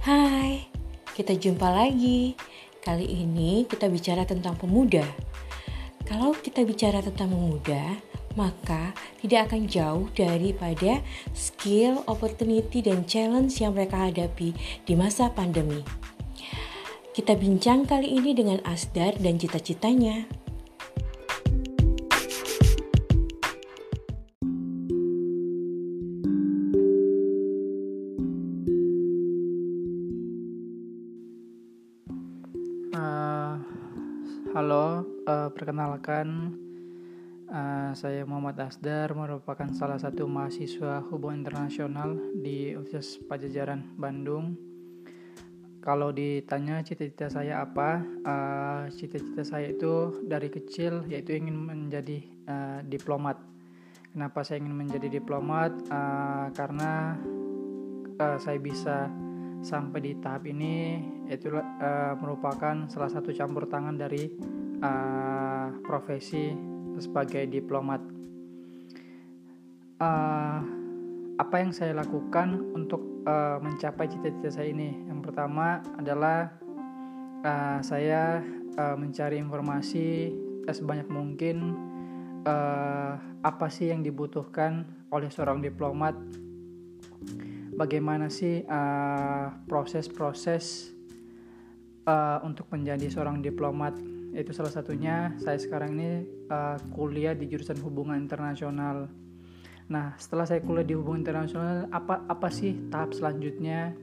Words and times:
Hai, 0.00 0.64
kita 1.12 1.36
jumpa 1.36 1.68
lagi. 1.68 2.32
Kali 2.80 3.04
ini 3.04 3.68
kita 3.68 3.84
bicara 3.92 4.24
tentang 4.24 4.56
pemuda. 4.56 5.04
Kalau 6.08 6.32
kita 6.32 6.64
bicara 6.64 7.04
tentang 7.04 7.28
pemuda, 7.36 8.00
maka 8.32 8.96
tidak 9.20 9.52
akan 9.52 9.68
jauh 9.68 10.08
daripada 10.16 11.04
skill, 11.36 12.00
opportunity, 12.08 12.80
dan 12.80 13.04
challenge 13.04 13.60
yang 13.60 13.76
mereka 13.76 14.08
hadapi 14.08 14.56
di 14.88 14.94
masa 14.96 15.28
pandemi. 15.28 15.84
Kita 17.12 17.36
bincang 17.36 17.84
kali 17.84 18.08
ini 18.08 18.32
dengan 18.32 18.56
Asdar 18.64 19.20
dan 19.20 19.36
cita-citanya. 19.36 20.24
Perkenalkan 35.60 36.56
uh, 37.52 37.92
saya 37.92 38.24
Muhammad 38.24 38.64
Asdar 38.64 39.12
merupakan 39.12 39.68
salah 39.76 40.00
satu 40.00 40.24
mahasiswa 40.24 41.04
hubungan 41.12 41.44
internasional 41.44 42.16
di 42.32 42.72
Universitas 42.72 43.20
Pajajaran 43.28 43.92
Bandung. 44.00 44.56
Kalau 45.84 46.16
ditanya 46.16 46.80
cita-cita 46.80 47.28
saya 47.28 47.60
apa, 47.60 48.00
cita 48.92 49.16
cita-cita 49.16 49.44
saya 49.44 49.72
itu 49.72 50.24
dari 50.24 50.48
kecil 50.48 51.04
yaitu 51.12 51.36
ingin 51.36 51.56
menjadi 51.56 52.24
uh, 52.48 52.80
diplomat. 52.84 53.36
Kenapa 54.16 54.40
saya 54.44 54.64
ingin 54.64 54.76
menjadi 54.76 55.08
diplomat? 55.12 55.76
Uh, 55.88 56.52
karena 56.56 57.16
uh, 58.16 58.36
saya 58.40 58.56
bisa 58.60 59.12
sampai 59.60 60.00
di 60.00 60.12
tahap 60.20 60.48
ini 60.48 61.04
itu 61.28 61.52
uh, 61.52 62.16
merupakan 62.16 62.88
salah 62.88 63.08
satu 63.12 63.32
campur 63.32 63.68
tangan 63.68 63.96
dari 63.96 64.28
uh, 64.84 65.29
profesi 65.90 66.54
sebagai 67.02 67.50
diplomat. 67.50 67.98
Uh, 69.98 70.62
apa 71.34 71.56
yang 71.58 71.74
saya 71.74 71.98
lakukan 71.98 72.62
untuk 72.78 73.26
uh, 73.26 73.58
mencapai 73.58 74.06
cita-cita 74.06 74.62
saya 74.62 74.70
ini? 74.70 74.94
Yang 75.10 75.20
pertama 75.26 75.82
adalah 75.98 76.54
uh, 77.42 77.82
saya 77.82 78.38
uh, 78.78 78.94
mencari 78.94 79.42
informasi 79.42 80.30
uh, 80.70 80.70
sebanyak 80.70 81.10
mungkin 81.10 81.74
uh, 82.46 83.18
apa 83.42 83.66
sih 83.66 83.90
yang 83.90 84.06
dibutuhkan 84.06 84.86
oleh 85.10 85.26
seorang 85.26 85.58
diplomat 85.58 86.14
bagaimana 87.74 88.28
sih 88.28 88.62
uh, 88.68 89.64
proses-proses 89.64 90.92
uh, 92.04 92.44
untuk 92.44 92.68
menjadi 92.68 93.08
seorang 93.08 93.40
diplomat 93.40 93.96
itu 94.34 94.50
salah 94.54 94.70
satunya. 94.70 95.34
Saya 95.42 95.58
sekarang 95.58 95.98
ini 95.98 96.10
uh, 96.50 96.78
kuliah 96.94 97.34
di 97.34 97.50
jurusan 97.50 97.78
hubungan 97.82 98.18
internasional. 98.18 99.10
Nah 99.90 100.14
setelah 100.16 100.46
saya 100.46 100.62
kuliah 100.62 100.86
di 100.86 100.94
hubungan 100.94 101.26
internasional 101.26 101.90
apa 101.90 102.22
apa 102.30 102.48
sih 102.50 102.90
tahap 102.90 103.10
selanjutnya 103.10 103.94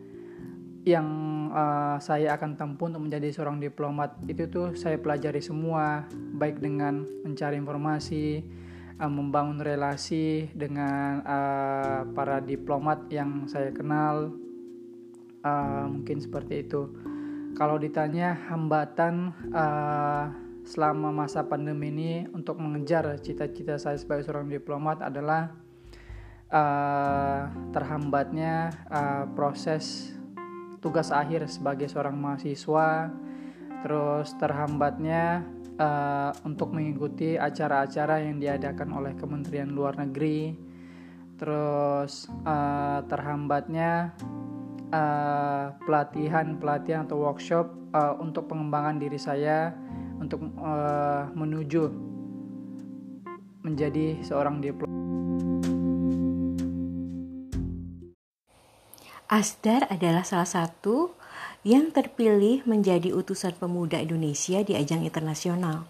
yang 0.87 1.07
uh, 1.51 1.99
saya 1.99 2.35
akan 2.39 2.55
tempuh 2.55 2.87
untuk 2.91 3.07
menjadi 3.07 3.31
seorang 3.31 3.59
diplomat? 3.59 4.19
Itu 4.27 4.47
tuh 4.51 4.75
saya 4.75 4.99
pelajari 4.99 5.39
semua 5.39 6.07
baik 6.11 6.59
dengan 6.59 7.07
mencari 7.23 7.55
informasi 7.59 8.43
uh, 8.99 9.11
membangun 9.11 9.61
relasi 9.61 10.49
dengan 10.51 11.21
uh, 11.23 12.01
para 12.11 12.41
diplomat 12.41 13.07
yang 13.13 13.45
saya 13.45 13.71
kenal 13.71 14.33
uh, 15.45 15.85
mungkin 15.87 16.17
seperti 16.19 16.65
itu 16.65 16.89
kalau 17.57 17.81
ditanya 17.81 18.37
hambatan 18.53 19.33
uh, 19.49 20.29
selama 20.61 21.09
masa 21.09 21.41
pandemi 21.49 21.89
ini 21.89 22.13
untuk 22.29 22.61
mengejar 22.61 23.17
cita-cita 23.17 23.81
saya 23.81 23.97
sebagai 23.97 24.29
seorang 24.29 24.45
diplomat 24.45 25.01
adalah 25.01 25.49
uh, 26.53 27.49
terhambatnya 27.73 28.69
uh, 28.93 29.25
proses 29.33 30.13
tugas 30.85 31.09
akhir 31.09 31.49
sebagai 31.49 31.89
seorang 31.89 32.13
mahasiswa 32.13 33.09
terus 33.81 34.37
terhambatnya 34.37 35.41
uh, 35.81 36.37
untuk 36.45 36.77
mengikuti 36.77 37.41
acara-acara 37.41 38.21
yang 38.21 38.37
diadakan 38.37 38.93
oleh 38.93 39.17
Kementerian 39.17 39.73
Luar 39.73 39.97
Negeri 39.97 40.53
terus 41.41 42.29
uh, 42.45 43.01
terhambatnya 43.09 44.13
pelatihan-pelatihan 45.83 47.03
uh, 47.03 47.07
atau 47.07 47.17
workshop 47.19 47.67
uh, 47.91 48.15
untuk 48.23 48.47
pengembangan 48.47 48.99
diri 48.99 49.19
saya 49.19 49.75
untuk 50.17 50.41
uh, 50.57 51.27
menuju 51.35 51.91
menjadi 53.67 54.23
seorang 54.23 54.63
diplom. 54.63 54.87
Asdar 59.27 59.91
adalah 59.91 60.23
salah 60.23 60.47
satu 60.47 61.11
yang 61.67 61.91
terpilih 61.91 62.63
menjadi 62.63 63.11
utusan 63.11 63.59
pemuda 63.59 63.99
Indonesia 63.99 64.63
di 64.63 64.71
ajang 64.71 65.03
internasional. 65.03 65.83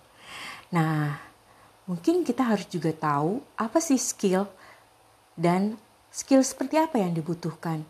Nah, 0.73 1.21
mungkin 1.85 2.25
kita 2.25 2.49
harus 2.49 2.65
juga 2.65 2.89
tahu 2.97 3.45
apa 3.53 3.77
sih 3.77 4.01
skill 4.01 4.49
dan 5.37 5.77
skill 6.09 6.41
seperti 6.41 6.81
apa 6.81 6.97
yang 6.97 7.13
dibutuhkan. 7.13 7.85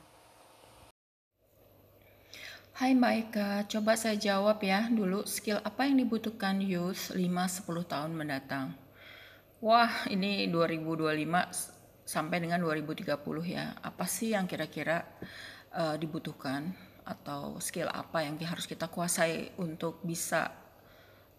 Hai 2.77 2.93
Mbak 2.93 3.13
Eka, 3.17 3.49
coba 3.73 3.97
saya 3.97 4.13
jawab 4.21 4.61
ya 4.61 4.85
dulu 4.85 5.25
skill 5.25 5.57
apa 5.65 5.89
yang 5.89 5.97
dibutuhkan 5.97 6.61
youth 6.61 7.09
5-10 7.09 7.65
tahun 7.89 8.13
mendatang. 8.13 8.77
Wah, 9.65 9.89
ini 10.13 10.45
2025 10.53 12.05
sampai 12.05 12.37
dengan 12.37 12.61
2030 12.61 13.17
ya. 13.49 13.73
Apa 13.81 14.05
sih 14.05 14.37
yang 14.37 14.45
kira-kira 14.45 15.09
uh, 15.73 15.97
dibutuhkan? 15.97 16.69
atau 17.07 17.55
skill 17.63 17.87
apa 17.87 18.27
yang 18.27 18.35
harus 18.43 18.67
kita 18.67 18.91
kuasai 18.91 19.55
untuk 19.57 20.03
bisa 20.03 20.51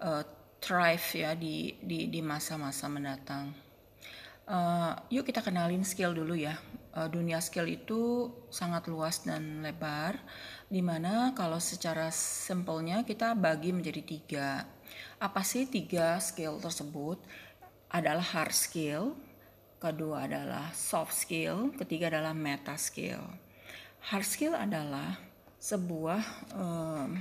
uh, 0.00 0.24
thrive 0.58 1.06
ya 1.12 1.36
di 1.36 1.76
di 1.84 2.08
di 2.08 2.20
masa-masa 2.24 2.88
mendatang. 2.88 3.52
Uh, 4.48 4.96
yuk 5.12 5.28
kita 5.28 5.44
kenalin 5.44 5.84
skill 5.84 6.16
dulu 6.16 6.32
ya. 6.32 6.56
Uh, 6.96 7.04
dunia 7.04 7.36
skill 7.44 7.68
itu 7.68 8.32
sangat 8.48 8.88
luas 8.88 9.20
dan 9.28 9.60
lebar, 9.60 10.16
di 10.68 10.84
mana 10.84 11.32
kalau 11.32 11.56
secara 11.56 12.12
simpelnya 12.12 13.00
kita 13.00 13.32
bagi 13.32 13.72
menjadi 13.72 14.02
tiga. 14.04 14.50
Apa 15.16 15.40
sih 15.40 15.64
tiga 15.64 16.20
skill 16.20 16.60
tersebut? 16.60 17.16
Adalah 17.88 18.24
hard 18.36 18.52
skill, 18.52 19.16
kedua 19.80 20.28
adalah 20.28 20.68
soft 20.76 21.16
skill, 21.16 21.72
ketiga 21.72 22.12
adalah 22.12 22.36
meta 22.36 22.76
skill. 22.76 23.24
Hard 24.12 24.28
skill 24.28 24.52
adalah 24.52 25.16
sebuah 25.56 26.22
um, 26.52 27.16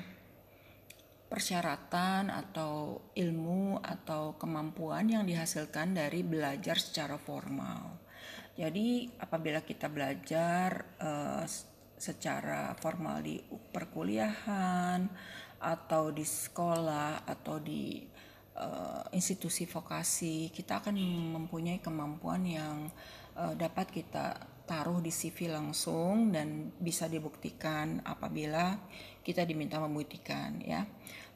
persyaratan 1.32 2.28
atau 2.28 3.00
ilmu 3.16 3.80
atau 3.80 4.36
kemampuan 4.36 5.08
yang 5.08 5.24
dihasilkan 5.24 5.96
dari 5.96 6.20
belajar 6.20 6.76
secara 6.80 7.16
formal. 7.16 7.96
Jadi 8.60 9.08
apabila 9.22 9.62
kita 9.64 9.88
belajar 9.88 10.84
uh, 11.00 11.46
secara 11.98 12.78
formal 12.78 13.26
di 13.26 13.42
perkuliahan 13.44 15.10
atau 15.58 16.14
di 16.14 16.22
sekolah 16.22 17.26
atau 17.26 17.58
di 17.58 18.06
uh, 18.58 19.04
institusi 19.14 19.66
vokasi, 19.66 20.54
kita 20.54 20.82
akan 20.82 20.96
mempunyai 21.42 21.82
kemampuan 21.82 22.46
yang 22.46 22.90
uh, 23.38 23.54
dapat 23.58 23.90
kita 23.90 24.38
taruh 24.68 25.00
di 25.00 25.10
CV 25.10 25.48
langsung 25.48 26.30
dan 26.30 26.76
bisa 26.78 27.08
dibuktikan 27.08 28.04
apabila 28.04 28.76
kita 29.24 29.48
diminta 29.48 29.80
membuktikan 29.80 30.60
ya. 30.60 30.84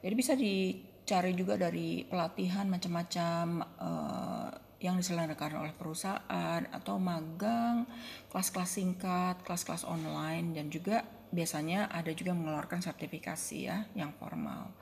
Jadi 0.02 0.14
bisa 0.18 0.34
dicari 0.36 1.32
juga 1.38 1.56
dari 1.56 2.04
pelatihan 2.04 2.68
macam-macam 2.68 3.46
uh, 3.80 4.41
yang 4.82 4.98
diselenggarakan 4.98 5.62
oleh 5.62 5.74
perusahaan 5.78 6.62
atau 6.74 6.98
magang, 6.98 7.86
kelas-kelas 8.34 8.82
singkat, 8.82 9.36
kelas-kelas 9.46 9.86
online 9.86 10.58
dan 10.58 10.74
juga 10.74 11.06
biasanya 11.30 11.88
ada 11.94 12.10
juga 12.12 12.34
mengeluarkan 12.34 12.82
sertifikasi 12.82 13.58
ya 13.62 13.86
yang 13.94 14.12
formal. 14.18 14.74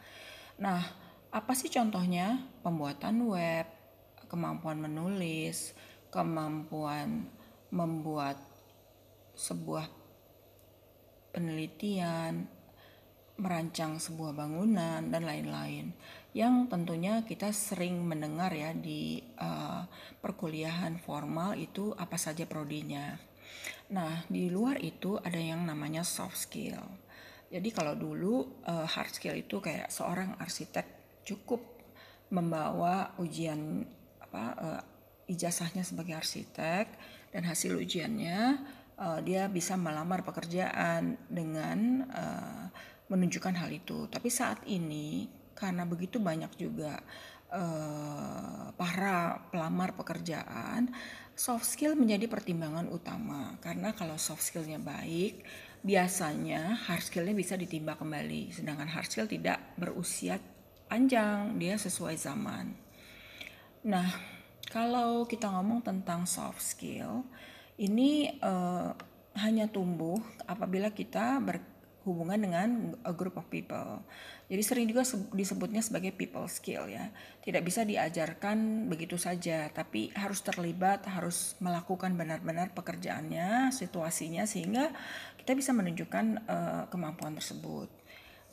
Nah, 0.56 0.82
apa 1.30 1.52
sih 1.52 1.68
contohnya? 1.68 2.40
Pembuatan 2.64 3.28
web, 3.28 3.68
kemampuan 4.32 4.80
menulis, 4.80 5.76
kemampuan 6.10 7.28
membuat 7.70 8.40
sebuah 9.36 9.86
penelitian, 11.36 12.48
merancang 13.40 13.96
sebuah 14.00 14.36
bangunan 14.36 15.00
dan 15.08 15.24
lain-lain 15.24 15.96
yang 16.38 16.70
tentunya 16.70 17.26
kita 17.26 17.50
sering 17.50 18.06
mendengar 18.06 18.54
ya 18.54 18.70
di 18.76 19.18
uh, 19.42 19.82
perkuliahan 20.22 21.02
formal 21.02 21.58
itu 21.58 21.90
apa 21.98 22.22
saja 22.22 22.46
prodinya. 22.46 23.18
Nah, 23.90 24.22
di 24.30 24.54
luar 24.54 24.78
itu 24.78 25.18
ada 25.18 25.42
yang 25.42 25.66
namanya 25.66 26.06
soft 26.06 26.38
skill. 26.38 26.78
Jadi 27.50 27.74
kalau 27.74 27.98
dulu 27.98 28.62
uh, 28.70 28.86
hard 28.86 29.10
skill 29.10 29.34
itu 29.34 29.58
kayak 29.58 29.90
seorang 29.90 30.38
arsitek 30.38 30.86
cukup 31.26 31.66
membawa 32.30 33.18
ujian 33.18 33.90
apa 34.22 34.44
uh, 34.62 34.82
ijazahnya 35.26 35.82
sebagai 35.82 36.14
arsitek 36.14 36.94
dan 37.34 37.42
hasil 37.50 37.74
ujiannya 37.74 38.62
uh, 39.02 39.20
dia 39.26 39.50
bisa 39.50 39.74
melamar 39.74 40.22
pekerjaan 40.22 41.18
dengan 41.26 42.06
uh, 42.14 42.66
menunjukkan 43.10 43.58
hal 43.58 43.74
itu. 43.74 44.06
Tapi 44.06 44.30
saat 44.30 44.62
ini 44.70 45.39
karena 45.60 45.84
begitu 45.84 46.24
banyak 46.24 46.56
juga 46.56 47.04
uh, 47.52 48.72
para 48.80 49.44
pelamar 49.52 49.94
pekerjaan, 50.00 50.90
soft 51.36 51.68
skill 51.68 52.00
menjadi 52.00 52.32
pertimbangan 52.32 52.88
utama. 52.88 53.60
Karena 53.60 53.92
kalau 53.92 54.16
soft 54.16 54.42
skillnya 54.42 54.80
baik 54.80 55.44
biasanya 55.80 56.76
hard 56.88 57.04
skillnya 57.04 57.36
bisa 57.36 57.60
ditimba 57.60 58.00
kembali. 58.00 58.56
Sedangkan 58.56 58.88
hard 58.88 59.10
skill 59.12 59.28
tidak 59.28 59.60
berusia 59.76 60.40
panjang 60.88 61.60
dia 61.60 61.76
sesuai 61.76 62.16
zaman. 62.16 62.74
Nah 63.86 64.10
kalau 64.70 65.28
kita 65.28 65.50
ngomong 65.50 65.84
tentang 65.84 66.24
soft 66.24 66.64
skill 66.64 67.26
ini 67.80 68.28
uh, 68.44 68.92
hanya 69.40 69.72
tumbuh 69.72 70.20
apabila 70.44 70.92
kita 70.92 71.40
berhubungan 72.02 72.40
dengan 72.40 72.70
a 73.04 73.14
group 73.14 73.36
of 73.36 73.46
people 73.52 74.02
jadi 74.50 74.66
sering 74.66 74.90
juga 74.90 75.06
disebutnya 75.30 75.86
sebagai 75.86 76.10
people 76.10 76.50
skill 76.50 76.90
ya. 76.90 77.14
Tidak 77.46 77.62
bisa 77.62 77.86
diajarkan 77.86 78.90
begitu 78.90 79.14
saja, 79.14 79.70
tapi 79.70 80.10
harus 80.18 80.42
terlibat, 80.42 81.06
harus 81.06 81.54
melakukan 81.62 82.18
benar-benar 82.18 82.74
pekerjaannya, 82.74 83.70
situasinya 83.70 84.50
sehingga 84.50 84.90
kita 85.38 85.54
bisa 85.54 85.70
menunjukkan 85.78 86.26
uh, 86.50 86.84
kemampuan 86.90 87.38
tersebut. 87.38 87.94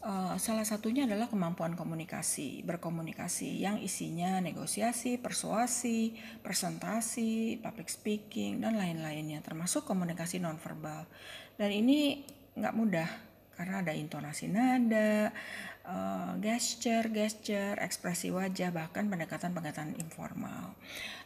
Uh, 0.04 0.36
salah 0.36 0.68
satunya 0.68 1.08
adalah 1.08 1.32
kemampuan 1.32 1.72
komunikasi, 1.72 2.60
berkomunikasi 2.68 3.64
yang 3.64 3.80
isinya 3.80 4.36
negosiasi, 4.44 5.16
persuasi, 5.16 6.12
presentasi, 6.44 7.56
public 7.64 7.88
speaking, 7.88 8.60
dan 8.60 8.76
lain-lainnya, 8.76 9.40
termasuk 9.40 9.88
komunikasi 9.88 10.44
nonverbal. 10.44 11.08
Dan 11.56 11.72
ini 11.72 12.28
nggak 12.52 12.76
mudah 12.76 13.25
karena 13.56 13.80
ada 13.80 13.92
intonasi 13.96 14.52
nada, 14.52 15.32
uh, 15.88 16.36
gesture, 16.38 17.08
gesture, 17.08 17.80
ekspresi 17.80 18.28
wajah, 18.28 18.70
bahkan 18.70 19.08
pendekatan-pendekatan 19.08 19.96
informal. 19.96 20.76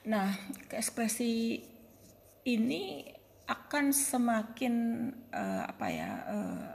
Nah, 0.06 0.31
ekspresi 0.71 1.61
ini 2.47 3.05
akan 3.50 3.91
semakin 3.91 4.75
uh, 5.35 5.67
apa 5.67 5.87
ya 5.91 6.11
uh, 6.31 6.71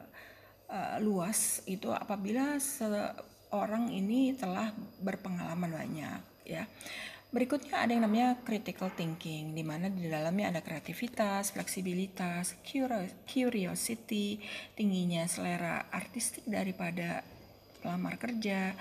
uh, 0.67 0.97
luas 0.99 1.63
itu 1.71 1.87
apabila 1.87 2.59
seorang 2.59 3.87
ini 3.95 4.35
telah 4.35 4.75
berpengalaman 4.99 5.71
banyak 5.71 6.21
ya. 6.43 6.67
Berikutnya 7.33 7.83
ada 7.83 7.91
yang 7.91 8.07
namanya 8.07 8.39
critical 8.47 8.87
thinking, 8.93 9.51
di 9.51 9.63
mana 9.65 9.91
di 9.91 10.07
dalamnya 10.07 10.55
ada 10.55 10.61
kreativitas, 10.63 11.51
fleksibilitas, 11.51 12.55
curiosity, 13.27 14.39
tingginya 14.77 15.27
selera 15.27 15.89
artistik 15.91 16.47
daripada 16.47 17.25
pelamar 17.83 18.15
kerja, 18.17 18.73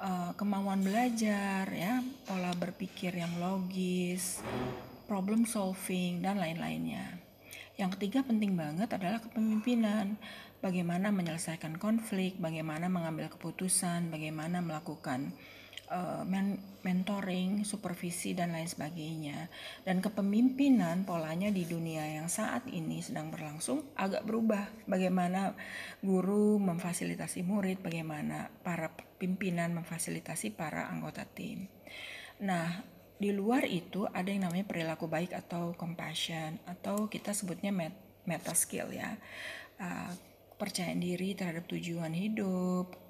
uh, 0.00 0.32
kemauan 0.34 0.82
belajar, 0.82 1.68
ya, 1.68 2.00
pola 2.26 2.50
berpikir 2.56 3.12
yang 3.12 3.36
logis, 3.38 4.40
problem 5.06 5.44
solving 5.44 6.24
dan 6.24 6.40
lain-lainnya. 6.40 7.22
Yang 7.78 7.94
ketiga 7.94 8.26
penting 8.26 8.58
banget 8.58 8.90
adalah 8.90 9.22
kepemimpinan. 9.22 10.18
Bagaimana 10.58 11.14
menyelesaikan 11.14 11.78
konflik, 11.78 12.34
bagaimana 12.42 12.90
mengambil 12.90 13.30
keputusan, 13.30 14.10
bagaimana 14.10 14.58
melakukan 14.58 15.30
men 16.26 16.58
mentoring, 16.86 17.66
supervisi 17.66 18.38
dan 18.38 18.54
lain 18.54 18.70
sebagainya. 18.70 19.50
Dan 19.82 19.98
kepemimpinan 19.98 21.02
polanya 21.02 21.50
di 21.50 21.66
dunia 21.66 22.06
yang 22.06 22.30
saat 22.30 22.66
ini 22.70 23.02
sedang 23.02 23.34
berlangsung 23.34 23.82
agak 23.98 24.22
berubah. 24.22 24.70
Bagaimana 24.86 25.58
guru 26.00 26.62
memfasilitasi 26.62 27.42
murid, 27.42 27.82
bagaimana 27.82 28.52
para 28.62 28.94
pimpinan 29.18 29.74
memfasilitasi 29.74 30.54
para 30.54 30.86
anggota 30.86 31.26
tim. 31.26 31.66
Nah, 32.38 32.86
di 33.18 33.34
luar 33.34 33.66
itu 33.66 34.06
ada 34.06 34.30
yang 34.30 34.46
namanya 34.46 34.70
perilaku 34.70 35.10
baik 35.10 35.34
atau 35.34 35.74
compassion 35.74 36.62
atau 36.70 37.10
kita 37.10 37.34
sebutnya 37.34 37.74
meta 38.22 38.54
skill 38.54 38.94
ya. 38.94 39.18
Uh, 39.78 40.14
percaya 40.58 40.90
diri 40.98 41.38
terhadap 41.38 41.70
tujuan 41.70 42.10
hidup, 42.10 43.07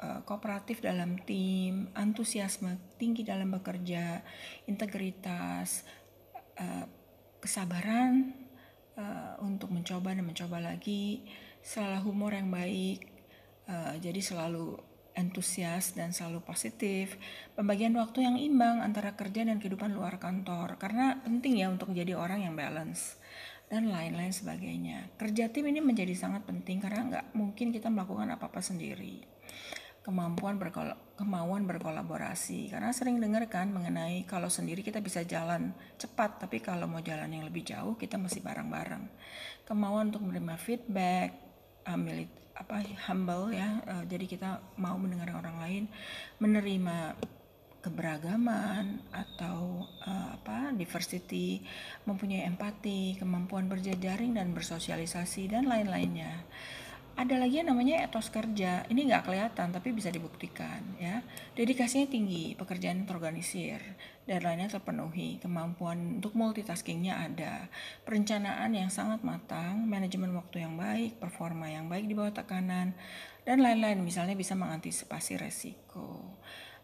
Eh, 0.00 0.20
kooperatif 0.24 0.80
dalam 0.80 1.20
tim, 1.28 1.92
antusiasme 1.92 2.96
tinggi 2.96 3.20
dalam 3.20 3.52
bekerja, 3.52 4.24
integritas, 4.64 5.84
uh, 6.56 6.88
kesabaran 7.36 8.32
uh, 8.96 9.36
untuk 9.44 9.68
mencoba 9.68 10.16
dan 10.16 10.24
mencoba 10.24 10.56
lagi, 10.72 11.20
selalu 11.60 12.00
humor 12.00 12.32
yang 12.32 12.48
baik, 12.48 13.12
jadi 14.00 14.18
selalu 14.18 14.82
entusias 15.14 15.94
dan 15.94 16.10
selalu 16.10 16.42
positif, 16.42 17.14
pembagian 17.54 17.94
waktu 17.94 18.26
yang 18.26 18.34
imbang 18.34 18.82
antara 18.82 19.14
kerja 19.14 19.46
dan 19.46 19.62
kehidupan 19.62 19.94
luar 19.94 20.18
kantor, 20.18 20.74
karena 20.80 21.22
penting 21.22 21.60
ya 21.60 21.70
untuk 21.70 21.92
menjadi 21.94 22.18
orang 22.18 22.50
yang 22.50 22.58
balance 22.58 23.20
dan 23.70 23.86
lain-lain 23.86 24.34
sebagainya. 24.34 25.12
Kerja 25.20 25.52
tim 25.54 25.70
ini 25.70 25.78
menjadi 25.78 26.16
sangat 26.18 26.42
penting 26.48 26.82
karena 26.82 27.00
nggak 27.06 27.26
mungkin 27.36 27.70
kita 27.70 27.92
melakukan 27.92 28.26
apa-apa 28.34 28.58
sendiri 28.58 29.39
kemampuan 30.00 30.56
berkol 30.56 30.96
kemauan 31.20 31.68
berkolaborasi. 31.68 32.72
Karena 32.72 32.90
sering 32.96 33.20
dengar 33.20 33.44
kan 33.52 33.68
mengenai 33.68 34.24
kalau 34.24 34.48
sendiri 34.48 34.80
kita 34.80 35.04
bisa 35.04 35.20
jalan 35.28 35.76
cepat 36.00 36.40
tapi 36.40 36.64
kalau 36.64 36.88
mau 36.88 37.04
jalan 37.04 37.28
yang 37.28 37.44
lebih 37.44 37.64
jauh 37.64 37.94
kita 38.00 38.16
mesti 38.16 38.40
bareng-bareng. 38.40 39.04
Kemauan 39.68 40.08
untuk 40.08 40.24
menerima 40.24 40.56
feedback 40.56 41.36
ambil 41.84 42.28
apa 42.60 42.84
humble 43.08 43.56
ya 43.56 43.80
uh, 43.88 44.04
jadi 44.04 44.28
kita 44.28 44.60
mau 44.76 44.92
mendengar 45.00 45.32
orang 45.32 45.56
lain 45.64 45.84
menerima 46.44 47.16
keberagaman 47.80 49.00
atau 49.08 49.88
uh, 50.04 50.36
apa 50.36 50.76
diversity 50.76 51.64
mempunyai 52.04 52.44
empati 52.44 53.16
kemampuan 53.16 53.64
berjejaring 53.64 54.36
dan 54.36 54.52
bersosialisasi 54.52 55.48
dan 55.48 55.64
lain-lainnya 55.64 56.44
ada 57.16 57.36
lagi 57.36 57.60
yang 57.60 57.74
namanya 57.74 58.06
etos 58.06 58.32
kerja. 58.32 58.86
Ini 58.88 59.00
nggak 59.10 59.28
kelihatan 59.28 59.74
tapi 59.74 59.92
bisa 59.92 60.08
dibuktikan 60.08 60.80
ya. 60.96 61.20
Dedikasinya 61.52 62.08
tinggi 62.08 62.56
pekerjaan 62.56 63.04
terorganisir 63.04 63.80
deadline-nya 64.30 64.70
terpenuhi 64.70 65.42
kemampuan 65.42 66.22
untuk 66.22 66.38
multitaskingnya 66.38 67.30
ada 67.30 67.66
perencanaan 68.06 68.70
yang 68.70 68.86
sangat 68.86 69.26
matang 69.26 69.90
manajemen 69.90 70.30
waktu 70.38 70.62
yang 70.62 70.78
baik 70.78 71.18
performa 71.18 71.66
yang 71.66 71.90
baik 71.90 72.06
di 72.06 72.14
bawah 72.14 72.30
tekanan 72.30 72.94
dan 73.42 73.58
lain-lain. 73.58 73.98
Misalnya 74.00 74.38
bisa 74.38 74.54
mengantisipasi 74.54 75.40
resiko. 75.40 76.38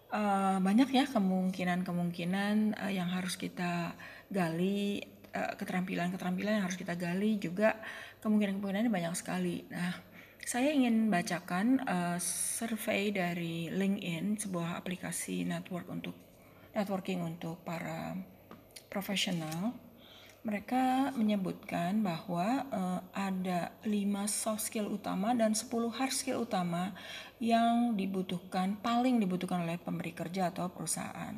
Uh, 0.07 0.63
banyak 0.63 0.95
ya 0.95 1.05
kemungkinan-kemungkinan 1.11 2.79
uh, 2.79 2.93
yang 2.95 3.11
harus 3.11 3.35
kita 3.35 3.95
gali 4.31 5.03
uh, 5.35 5.59
keterampilan-keterampilan 5.59 6.63
yang 6.63 6.65
harus 6.65 6.79
kita 6.79 6.95
gali 6.95 7.43
juga 7.43 7.79
kemungkinan-kemungkinannya 8.23 8.91
banyak 8.91 9.15
sekali. 9.19 9.67
Nah 9.71 10.16
saya 10.47 10.71
ingin 10.71 11.11
bacakan 11.11 11.83
uh, 11.91 12.23
survei 12.23 13.11
dari 13.11 13.67
LinkedIn, 13.67 14.39
sebuah 14.39 14.79
aplikasi 14.79 15.43
network 15.43 15.91
untuk 15.91 16.15
networking 16.71 17.19
untuk 17.27 17.59
para 17.67 18.15
profesional. 18.87 19.75
Mereka 20.47 21.19
menyebutkan 21.19 21.99
bahwa 21.99 22.63
uh, 22.71 23.03
ada 23.11 23.75
5 23.83 23.91
soft 24.31 24.71
skill 24.71 24.87
utama 24.87 25.35
dan 25.35 25.51
10 25.51 25.67
hard 25.91 26.15
skill 26.15 26.47
utama 26.47 26.95
yang 27.43 27.99
dibutuhkan, 27.99 28.79
paling 28.79 29.19
dibutuhkan 29.19 29.67
oleh 29.67 29.83
pemberi 29.83 30.15
kerja 30.15 30.55
atau 30.55 30.71
perusahaan. 30.71 31.35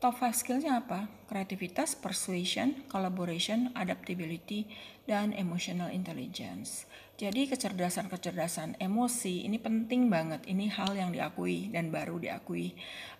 Top 0.00 0.16
5 0.16 0.32
skillnya 0.32 0.80
apa? 0.80 1.12
Kreativitas, 1.28 1.92
persuasion, 1.92 2.88
collaboration, 2.88 3.68
adaptability, 3.76 4.64
dan 5.04 5.36
emotional 5.36 5.92
intelligence. 5.92 6.88
Jadi 7.20 7.44
kecerdasan-kecerdasan 7.44 8.80
emosi 8.80 9.44
ini 9.44 9.60
penting 9.60 10.08
banget. 10.08 10.48
Ini 10.48 10.72
hal 10.72 10.96
yang 10.96 11.12
diakui 11.12 11.68
dan 11.68 11.92
baru 11.92 12.16
diakui 12.16 12.72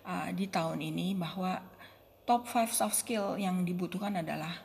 uh, 0.09 0.33
di 0.33 0.49
tahun 0.49 0.81
ini 0.81 1.13
bahwa 1.13 1.61
top 2.25 2.49
5 2.49 2.73
soft 2.73 2.97
skill 2.97 3.37
yang 3.37 3.61
dibutuhkan 3.61 4.17
adalah 4.17 4.57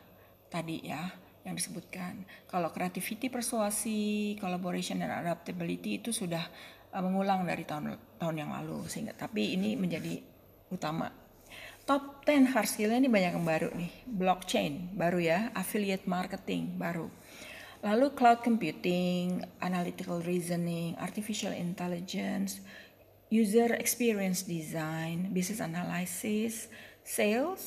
tadi 0.48 0.88
ya 0.88 1.12
yang 1.44 1.52
disebutkan. 1.52 2.24
Kalau 2.48 2.72
creativity, 2.72 3.28
persuasi, 3.28 4.40
collaboration 4.40 5.04
dan 5.04 5.20
adaptability 5.20 6.00
itu 6.00 6.16
sudah 6.16 6.48
uh, 6.96 7.02
mengulang 7.04 7.44
dari 7.44 7.68
tahun 7.68 7.92
tahun 8.16 8.40
yang 8.40 8.56
lalu 8.56 8.88
sehingga 8.88 9.12
tapi 9.12 9.52
ini 9.52 9.76
menjadi 9.76 10.16
utama. 10.72 11.25
Top 11.86 12.26
10 12.26 12.50
hard 12.50 12.66
skill 12.66 12.90
ini 12.90 13.06
banyak 13.06 13.38
yang 13.38 13.46
baru 13.46 13.70
nih. 13.70 13.92
Blockchain 14.10 14.90
baru 14.98 15.22
ya, 15.22 15.54
affiliate 15.54 16.10
marketing 16.10 16.74
baru 16.74 17.06
Lalu 17.86 18.18
cloud 18.18 18.40
computing, 18.40 19.46
analytical 19.62 20.18
reasoning, 20.24 20.96
artificial 20.96 21.52
intelligence, 21.52 22.58
user 23.28 23.76
experience 23.78 24.42
design, 24.42 25.30
business 25.30 25.62
analysis, 25.62 26.72
sales, 27.06 27.62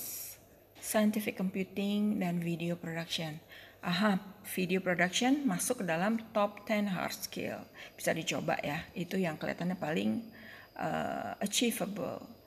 scientific 0.81 1.37
computing, 1.37 2.17
dan 2.19 2.43
video 2.43 2.73
production. 2.73 3.39
Aha, 3.79 4.19
video 4.43 4.83
production 4.83 5.47
masuk 5.47 5.85
ke 5.85 5.85
dalam 5.87 6.19
top 6.35 6.67
10 6.67 6.89
hard 6.91 7.15
skill. 7.15 7.63
Bisa 7.95 8.11
dicoba 8.11 8.59
ya, 8.59 8.83
itu 8.97 9.15
yang 9.15 9.39
kelihatannya 9.39 9.79
paling 9.79 10.19
uh, 10.75 11.37
achievable. 11.39 12.38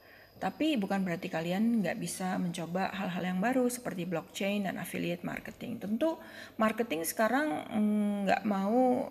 Tapi 0.42 0.74
bukan 0.74 1.06
berarti 1.06 1.30
kalian 1.30 1.78
nggak 1.78 2.02
bisa 2.02 2.34
mencoba 2.42 2.90
hal-hal 2.90 3.22
yang 3.22 3.38
baru 3.38 3.70
seperti 3.70 4.02
blockchain 4.10 4.66
dan 4.66 4.82
affiliate 4.82 5.22
marketing. 5.22 5.78
Tentu 5.78 6.18
marketing 6.58 7.06
sekarang 7.06 7.62
mm, 7.70 8.26
nggak 8.26 8.42
mau 8.42 9.06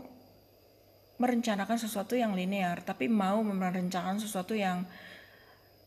merencanakan 1.15 1.79
sesuatu 1.79 2.19
yang 2.19 2.35
linear, 2.35 2.83
tapi 2.83 3.07
mau 3.07 3.39
merencanakan 3.39 4.19
sesuatu 4.19 4.51
yang 4.51 4.83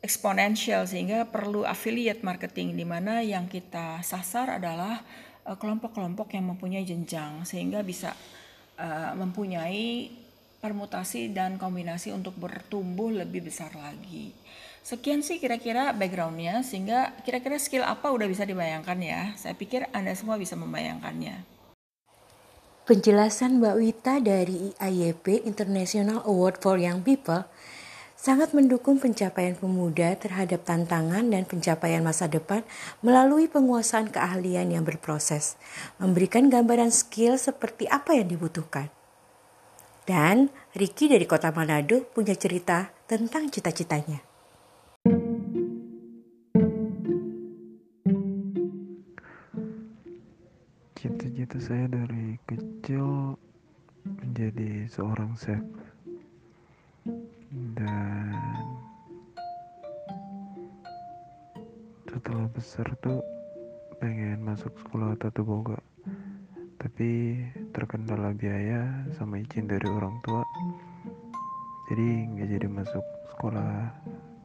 eksponensial 0.01 0.89
sehingga 0.89 1.29
perlu 1.29 1.69
affiliate 1.69 2.25
marketing 2.25 2.73
di 2.73 2.89
mana 2.89 3.21
yang 3.21 3.45
kita 3.45 4.01
sasar 4.01 4.57
adalah 4.57 5.05
Eh, 5.45 5.57
kelompok-kelompok 5.61 6.33
yang 6.33 6.49
mempunyai 6.49 6.89
jenjang 6.89 7.45
sehingga 7.45 7.85
bisa 7.85 8.17
uh, 8.81 9.13
mempunyai 9.13 10.09
permutasi 10.65 11.29
dan 11.37 11.61
kombinasi 11.61 12.09
untuk 12.17 12.41
bertumbuh 12.41 13.13
lebih 13.13 13.45
besar 13.45 13.69
lagi. 13.77 14.33
Sekian 14.81 15.21
sih 15.21 15.37
kira-kira 15.37 15.93
backgroundnya 15.93 16.65
sehingga 16.65 17.13
kira-kira 17.21 17.61
skill 17.61 17.85
apa 17.85 18.09
udah 18.09 18.25
bisa 18.25 18.49
dibayangkan 18.49 18.97
ya. 19.05 19.37
Saya 19.37 19.53
pikir 19.53 19.85
Anda 19.93 20.17
semua 20.17 20.41
bisa 20.41 20.57
membayangkannya. 20.57 21.45
Penjelasan 22.85 23.61
Mbak 23.61 23.77
Wita 23.81 24.15
dari 24.21 24.73
IAP 24.77 25.45
International 25.45 26.25
Award 26.25 26.61
for 26.61 26.77
Young 26.77 27.01
People 27.01 27.49
sangat 28.13 28.57
mendukung 28.57 28.97
pencapaian 29.01 29.53
pemuda 29.53 30.17
terhadap 30.17 30.65
tantangan 30.65 31.29
dan 31.29 31.45
pencapaian 31.45 32.01
masa 32.01 32.25
depan 32.25 32.65
melalui 33.05 33.53
penguasaan 33.53 34.09
keahlian 34.09 34.73
yang 34.73 34.85
berproses, 34.85 35.61
memberikan 36.01 36.49
gambaran 36.49 36.89
skill 36.89 37.37
seperti 37.37 37.85
apa 37.89 38.17
yang 38.17 38.33
dibutuhkan. 38.33 39.04
Dan 40.05 40.53
Ricky 40.77 41.09
dari 41.09 41.25
kota 41.25 41.49
Manado 41.49 42.05
punya 42.13 42.37
cerita 42.37 42.93
tentang 43.09 43.49
cita-citanya. 43.49 44.21
Cita-cita 50.93 51.57
saya 51.57 51.89
dari 51.89 52.37
kecil 52.45 53.33
menjadi 54.05 54.85
seorang 54.93 55.33
chef 55.41 55.65
dan 57.73 58.37
setelah 62.13 62.45
besar 62.53 62.93
tuh 63.01 63.25
pengen 63.97 64.45
masuk 64.45 64.77
sekolah 64.85 65.17
tata 65.17 65.41
boga 65.41 65.81
tapi 66.77 67.41
terkendala 67.75 68.31
biaya 68.31 68.87
sama 69.19 69.43
izin 69.43 69.67
dari 69.67 69.83
orang 69.91 70.15
tua. 70.23 70.47
Jadi 71.91 72.09
nggak 72.31 72.49
jadi 72.55 72.67
masuk 72.71 73.05
sekolah 73.35 73.91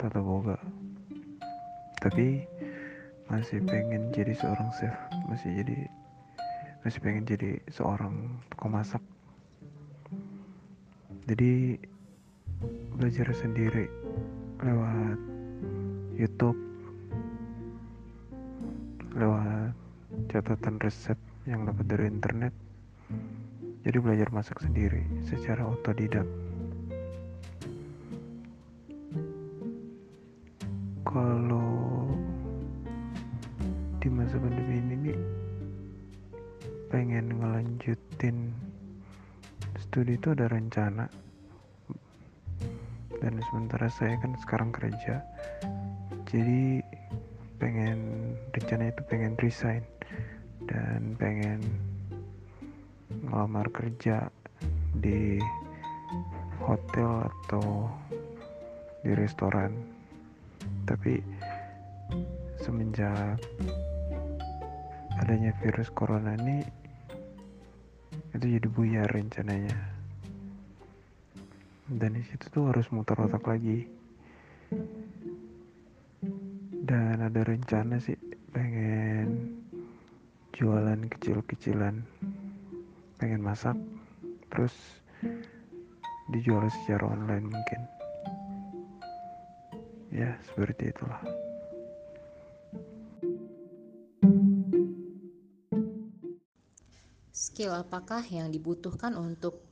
tata 0.02 0.20
boga. 0.20 0.58
Tapi 2.02 2.42
masih 3.30 3.62
pengen 3.70 4.10
jadi 4.10 4.34
seorang 4.34 4.74
chef 4.74 4.98
masih 5.30 5.54
jadi 5.62 5.86
masih 6.82 7.00
pengen 7.06 7.24
jadi 7.30 7.62
seorang 7.70 8.42
tukang 8.50 8.74
masak. 8.74 9.04
Jadi 11.30 11.78
belajar 12.98 13.30
sendiri 13.38 13.86
lewat 14.66 15.20
YouTube 16.18 16.58
lewat 19.14 19.78
catatan 20.34 20.82
resep 20.82 21.16
yang 21.46 21.70
dapat 21.70 21.86
dari 21.86 22.06
internet 22.10 22.54
jadi 23.90 24.06
belajar 24.06 24.30
masak 24.30 24.62
sendiri 24.62 25.02
secara 25.26 25.66
otodidak. 25.66 26.30
Kalau 31.02 32.06
di 33.98 34.14
masa 34.14 34.38
pandemi 34.38 34.78
ini 34.78 34.96
nih 35.10 35.20
pengen 36.94 37.34
ngelanjutin 37.42 38.54
studi 39.82 40.22
itu 40.22 40.38
ada 40.38 40.46
rencana. 40.46 41.10
Dan 43.18 43.42
sementara 43.50 43.90
saya 43.90 44.22
kan 44.22 44.38
sekarang 44.38 44.70
kerja 44.70 45.26
jadi 46.30 46.86
pengen 47.58 48.38
rencana 48.54 48.94
itu 48.94 49.02
pengen 49.10 49.34
resign 49.42 49.82
dan 50.70 51.18
pengen 51.18 51.89
ngelamar 53.30 53.70
kerja 53.70 54.26
di 54.98 55.38
hotel 56.66 57.30
atau 57.30 57.86
di 59.06 59.14
restoran. 59.14 59.70
Tapi 60.90 61.22
semenjak 62.58 63.38
adanya 65.22 65.54
virus 65.62 65.94
corona 65.94 66.34
ini 66.42 66.66
itu 68.34 68.46
jadi 68.58 68.68
buyar 68.68 69.08
rencananya. 69.14 69.78
Dan 71.90 72.18
di 72.18 72.24
situ 72.26 72.50
tuh 72.50 72.74
harus 72.74 72.90
muter 72.90 73.18
otak 73.18 73.46
lagi. 73.46 73.86
Dan 76.86 77.22
ada 77.22 77.42
rencana 77.46 78.02
sih 78.02 78.18
pengen 78.50 79.62
jualan 80.54 81.06
kecil-kecilan 81.06 82.02
pengen 83.20 83.44
masak 83.44 83.76
terus 84.48 84.72
dijual 86.32 86.72
secara 86.72 87.12
online 87.12 87.52
mungkin 87.52 87.82
ya 90.08 90.40
seperti 90.48 90.88
itulah 90.96 91.20
skill 97.36 97.76
apakah 97.76 98.24
yang 98.24 98.48
dibutuhkan 98.48 99.20
untuk 99.20 99.68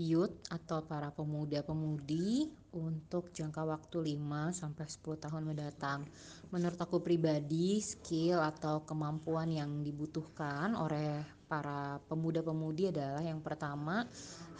youth 0.00 0.32
atau 0.48 0.80
para 0.80 1.12
pemuda-pemudi 1.12 2.48
untuk 2.72 3.28
jangka 3.36 3.68
waktu 3.68 4.16
5 4.16 4.56
sampai 4.56 4.86
10 4.88 5.24
tahun 5.28 5.44
mendatang. 5.44 6.08
Menurut 6.48 6.80
aku 6.80 7.04
pribadi, 7.04 7.84
skill 7.84 8.40
atau 8.40 8.88
kemampuan 8.88 9.52
yang 9.52 9.84
dibutuhkan 9.84 10.72
oleh 10.72 11.39
para 11.50 11.98
pemuda-pemudi 12.06 12.94
adalah 12.94 13.18
yang 13.18 13.42
pertama 13.42 14.06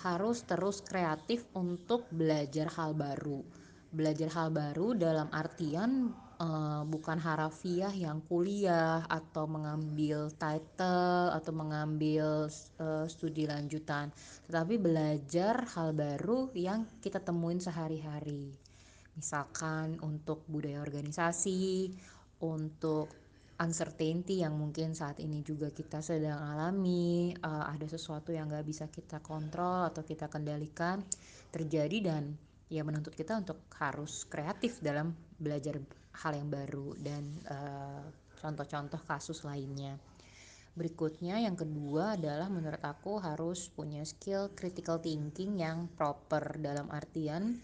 harus 0.02 0.42
terus 0.42 0.82
kreatif 0.82 1.46
untuk 1.54 2.10
belajar 2.10 2.66
hal 2.74 2.98
baru. 2.98 3.46
Belajar 3.94 4.26
hal 4.34 4.50
baru 4.50 4.98
dalam 4.98 5.30
artian 5.30 6.10
uh, 6.42 6.82
bukan 6.82 7.18
harafiah 7.22 7.94
yang 7.94 8.18
kuliah 8.26 9.06
atau 9.06 9.46
mengambil 9.46 10.30
title 10.34 11.30
atau 11.30 11.52
mengambil 11.54 12.50
uh, 12.82 13.06
studi 13.06 13.46
lanjutan, 13.46 14.10
tetapi 14.50 14.74
belajar 14.80 15.62
hal 15.78 15.94
baru 15.94 16.50
yang 16.58 16.88
kita 16.98 17.22
temuin 17.22 17.62
sehari-hari. 17.62 18.50
Misalkan 19.14 20.00
untuk 20.00 20.46
budaya 20.48 20.80
organisasi, 20.80 21.92
untuk 22.40 23.19
uncertainty 23.60 24.40
yang 24.40 24.56
mungkin 24.56 24.96
saat 24.96 25.20
ini 25.20 25.44
juga 25.44 25.68
kita 25.68 26.00
sedang 26.00 26.40
alami, 26.40 27.36
uh, 27.44 27.68
ada 27.68 27.84
sesuatu 27.84 28.32
yang 28.32 28.48
nggak 28.48 28.64
bisa 28.64 28.88
kita 28.88 29.20
kontrol 29.20 29.84
atau 29.84 30.00
kita 30.00 30.32
kendalikan 30.32 31.04
terjadi 31.52 31.98
dan 32.00 32.32
ya 32.72 32.80
menuntut 32.80 33.12
kita 33.12 33.36
untuk 33.36 33.68
harus 33.76 34.24
kreatif 34.24 34.80
dalam 34.80 35.12
belajar 35.36 35.76
hal 36.24 36.32
yang 36.32 36.48
baru 36.48 36.96
dan 36.96 37.22
uh, 37.52 38.04
contoh-contoh 38.40 39.04
kasus 39.04 39.44
lainnya. 39.44 40.00
Berikutnya 40.72 41.36
yang 41.42 41.58
kedua 41.58 42.16
adalah 42.16 42.48
menurut 42.48 42.80
aku 42.80 43.20
harus 43.20 43.68
punya 43.68 44.00
skill 44.06 44.54
critical 44.56 45.02
thinking 45.02 45.60
yang 45.60 45.90
proper 45.92 46.56
dalam 46.56 46.88
artian 46.88 47.60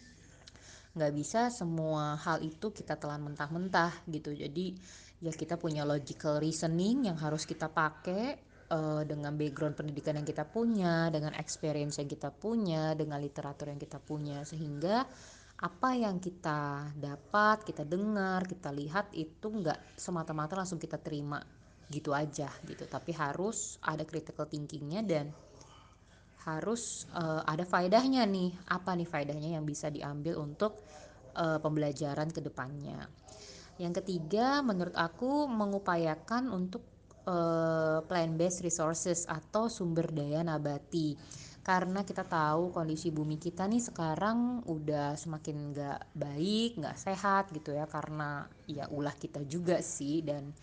nggak 0.97 1.13
bisa 1.13 1.53
semua 1.53 2.17
hal 2.17 2.41
itu 2.41 2.73
kita 2.73 2.97
telan 2.97 3.21
mentah-mentah 3.21 3.93
gitu. 4.09 4.33
Jadi 4.33 4.75
ya 5.21 5.33
kita 5.33 5.57
punya 5.57 5.89
logical 5.89 6.37
reasoning 6.37 7.09
yang 7.09 7.17
harus 7.17 7.49
kita 7.49 7.73
pakai 7.73 8.37
uh, 8.69 9.03
dengan 9.07 9.33
background 9.35 9.79
pendidikan 9.79 10.19
yang 10.19 10.29
kita 10.29 10.45
punya, 10.45 11.09
dengan 11.09 11.33
experience 11.39 11.97
yang 11.97 12.11
kita 12.11 12.29
punya, 12.35 12.93
dengan 12.93 13.21
literatur 13.23 13.73
yang 13.73 13.81
kita 13.81 13.97
punya. 14.03 14.45
Sehingga 14.45 15.07
apa 15.57 15.91
yang 15.97 16.21
kita 16.21 16.93
dapat, 16.93 17.65
kita 17.65 17.89
dengar, 17.89 18.45
kita 18.45 18.69
lihat 18.75 19.09
itu 19.17 19.49
nggak 19.49 19.97
semata-mata 19.97 20.59
langsung 20.59 20.77
kita 20.77 21.01
terima. 21.01 21.41
Gitu 21.87 22.11
aja 22.11 22.51
gitu. 22.67 22.85
Tapi 22.85 23.15
harus 23.15 23.79
ada 23.81 24.03
critical 24.03 24.51
thinkingnya 24.51 25.07
dan 25.07 25.31
harus 26.45 27.07
uh, 27.15 27.47
ada 27.47 27.65
faedahnya 27.65 28.27
nih. 28.27 28.53
Apa 28.69 28.93
nih 28.99 29.09
faedahnya 29.09 29.57
yang 29.57 29.65
bisa 29.65 29.89
diambil 29.89 30.43
untuk 30.43 30.77
uh, 31.39 31.63
pembelajaran 31.63 32.29
ke 32.35 32.43
depannya 32.43 33.07
yang 33.77 33.93
ketiga 33.93 34.65
menurut 34.65 34.97
aku 34.97 35.45
mengupayakan 35.49 36.49
untuk 36.49 36.81
uh, 37.29 38.01
plant 38.09 38.35
based 38.41 38.65
resources 38.65 39.29
atau 39.29 39.69
sumber 39.69 40.09
daya 40.09 40.41
nabati. 40.41 41.17
Karena 41.67 42.07
kita 42.07 42.23
tahu 42.23 42.71
kondisi 42.71 43.11
bumi 43.11 43.43
kita 43.43 43.67
nih 43.67 43.83
sekarang 43.83 44.63
udah 44.71 45.19
semakin 45.19 45.75
nggak 45.75 46.01
baik 46.15 46.79
nggak 46.79 46.97
sehat 46.97 47.51
gitu 47.51 47.75
ya. 47.75 47.91
Karena 47.91 48.47
ya 48.71 48.87
ulah 48.89 49.13
kita 49.13 49.43
juga 49.45 49.83
sih 49.83 50.23
dan 50.23 50.55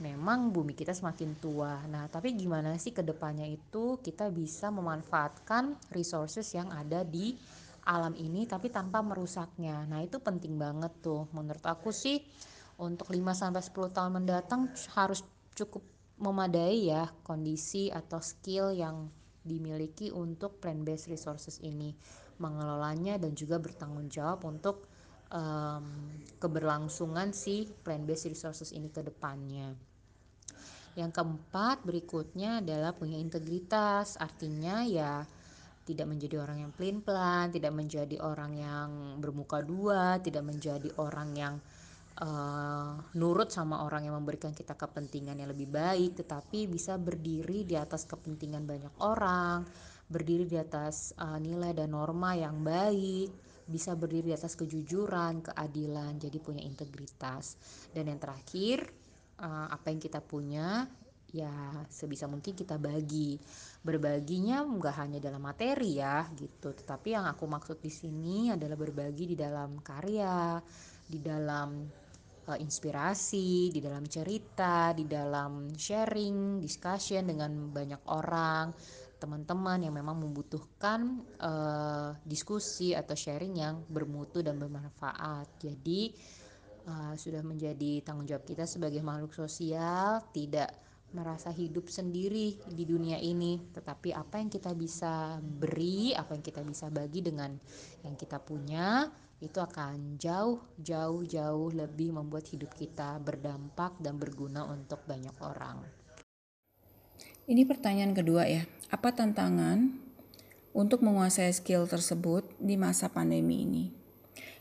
memang 0.00 0.54
bumi 0.54 0.72
kita 0.72 0.94
semakin 0.94 1.36
tua. 1.42 1.82
Nah 1.90 2.06
tapi 2.06 2.38
gimana 2.38 2.78
sih 2.78 2.94
ke 2.94 3.02
depannya 3.02 3.44
itu 3.44 3.98
kita 3.98 4.30
bisa 4.30 4.70
memanfaatkan 4.70 5.76
resources 5.90 6.46
yang 6.54 6.70
ada 6.70 7.02
di 7.02 7.34
alam 7.86 8.18
ini 8.18 8.44
tapi 8.50 8.68
tanpa 8.68 8.98
merusaknya. 9.00 9.86
Nah 9.86 10.02
itu 10.02 10.18
penting 10.18 10.58
banget 10.58 10.90
tuh. 10.98 11.30
Menurut 11.30 11.62
aku 11.62 11.94
sih 11.94 12.18
untuk 12.82 13.14
5 13.14 13.22
sampai 13.32 13.62
10 13.62 13.94
tahun 13.94 14.12
mendatang 14.20 14.68
harus 14.98 15.22
cukup 15.54 15.86
memadai 16.18 16.90
ya 16.90 17.08
kondisi 17.22 17.88
atau 17.88 18.18
skill 18.18 18.74
yang 18.74 19.06
dimiliki 19.46 20.10
untuk 20.10 20.58
plant 20.58 20.82
based 20.82 21.06
resources 21.06 21.62
ini. 21.62 21.94
Mengelolanya 22.42 23.16
dan 23.16 23.32
juga 23.32 23.56
bertanggung 23.56 24.12
jawab 24.12 24.44
untuk 24.44 24.90
um, 25.30 25.86
keberlangsungan 26.42 27.30
si 27.32 27.70
plant 27.86 28.04
based 28.04 28.28
resources 28.28 28.74
ini 28.74 28.90
ke 28.90 29.00
depannya. 29.00 29.72
Yang 30.96 31.12
keempat 31.22 31.84
berikutnya 31.84 32.64
adalah 32.64 32.96
punya 32.96 33.20
integritas, 33.20 34.16
artinya 34.16 34.80
ya 34.82 35.28
tidak 35.86 36.10
menjadi 36.10 36.42
orang 36.42 36.66
yang 36.66 36.72
pelin-pelan, 36.74 37.54
tidak 37.54 37.70
menjadi 37.70 38.18
orang 38.18 38.52
yang 38.58 38.88
bermuka 39.22 39.62
dua, 39.62 40.18
tidak 40.18 40.42
menjadi 40.42 40.90
orang 40.98 41.30
yang 41.38 41.54
uh, 42.18 42.98
nurut 43.14 43.54
sama 43.54 43.86
orang 43.86 44.10
yang 44.10 44.18
memberikan 44.18 44.50
kita 44.50 44.74
kepentingan 44.74 45.38
yang 45.38 45.54
lebih 45.54 45.70
baik, 45.70 46.18
tetapi 46.18 46.66
bisa 46.66 46.98
berdiri 46.98 47.62
di 47.62 47.78
atas 47.78 48.02
kepentingan 48.08 48.66
banyak 48.66 48.94
orang, 48.98 49.62
berdiri 50.10 50.50
di 50.50 50.58
atas 50.58 51.14
uh, 51.22 51.38
nilai 51.38 51.70
dan 51.70 51.94
norma 51.94 52.34
yang 52.34 52.66
baik, 52.66 53.30
bisa 53.70 53.94
berdiri 53.94 54.30
di 54.32 54.34
atas 54.34 54.58
kejujuran, 54.58 55.42
keadilan, 55.42 56.18
jadi 56.18 56.38
punya 56.42 56.66
integritas. 56.66 57.58
Dan 57.94 58.10
yang 58.10 58.18
terakhir, 58.18 58.90
uh, 59.38 59.70
apa 59.70 59.86
yang 59.94 60.00
kita 60.02 60.18
punya 60.18 60.86
ya 61.34 61.52
sebisa 61.90 62.30
mungkin 62.30 62.54
kita 62.54 62.78
bagi 62.78 63.36
berbaginya 63.86 64.66
nggak 64.66 64.94
hanya 64.98 65.18
dalam 65.22 65.46
materi 65.46 66.02
ya 66.02 66.26
gitu 66.34 66.74
tetapi 66.74 67.14
yang 67.14 67.30
aku 67.30 67.46
maksud 67.46 67.78
di 67.78 67.92
sini 67.94 68.50
adalah 68.50 68.74
berbagi 68.74 69.30
di 69.30 69.36
dalam 69.38 69.78
karya 69.78 70.58
di 71.06 71.22
dalam 71.22 71.86
uh, 72.46 72.58
inspirasi, 72.58 73.70
di 73.70 73.80
dalam 73.82 74.06
cerita, 74.06 74.94
di 74.94 75.06
dalam 75.06 75.74
sharing, 75.74 76.58
discussion 76.62 77.26
dengan 77.26 77.70
banyak 77.70 78.02
orang, 78.10 78.74
teman-teman 79.18 79.86
yang 79.86 79.94
memang 79.94 80.18
membutuhkan 80.22 81.22
uh, 81.42 82.10
diskusi 82.26 82.92
atau 82.92 83.14
sharing 83.14 83.54
yang 83.58 83.82
bermutu 83.86 84.42
dan 84.42 84.58
bermanfaat. 84.58 85.46
Jadi 85.62 86.14
uh, 86.90 87.14
sudah 87.14 87.42
menjadi 87.42 88.02
tanggung 88.02 88.26
jawab 88.26 88.46
kita 88.46 88.66
sebagai 88.66 89.02
makhluk 89.02 89.34
sosial 89.34 90.22
tidak 90.34 90.85
merasa 91.14 91.54
hidup 91.54 91.86
sendiri 91.86 92.58
di 92.66 92.84
dunia 92.86 93.20
ini, 93.20 93.60
tetapi 93.72 94.10
apa 94.10 94.42
yang 94.42 94.50
kita 94.50 94.74
bisa 94.74 95.38
beri, 95.40 96.12
apa 96.12 96.34
yang 96.34 96.44
kita 96.44 96.60
bisa 96.66 96.90
bagi 96.90 97.22
dengan 97.22 97.54
yang 98.02 98.14
kita 98.18 98.42
punya, 98.42 99.06
itu 99.36 99.60
akan 99.60 100.16
jauh 100.16 100.64
jauh 100.80 101.20
jauh 101.28 101.68
lebih 101.68 102.16
membuat 102.16 102.48
hidup 102.48 102.72
kita 102.72 103.20
berdampak 103.20 104.00
dan 104.00 104.16
berguna 104.16 104.64
untuk 104.64 105.04
banyak 105.04 105.36
orang. 105.44 105.84
Ini 107.46 107.62
pertanyaan 107.68 108.16
kedua 108.16 108.48
ya. 108.48 108.66
Apa 108.90 109.14
tantangan 109.14 109.92
untuk 110.74 111.04
menguasai 111.04 111.52
skill 111.52 111.86
tersebut 111.86 112.48
di 112.58 112.74
masa 112.74 113.06
pandemi 113.12 113.62
ini? 113.62 113.84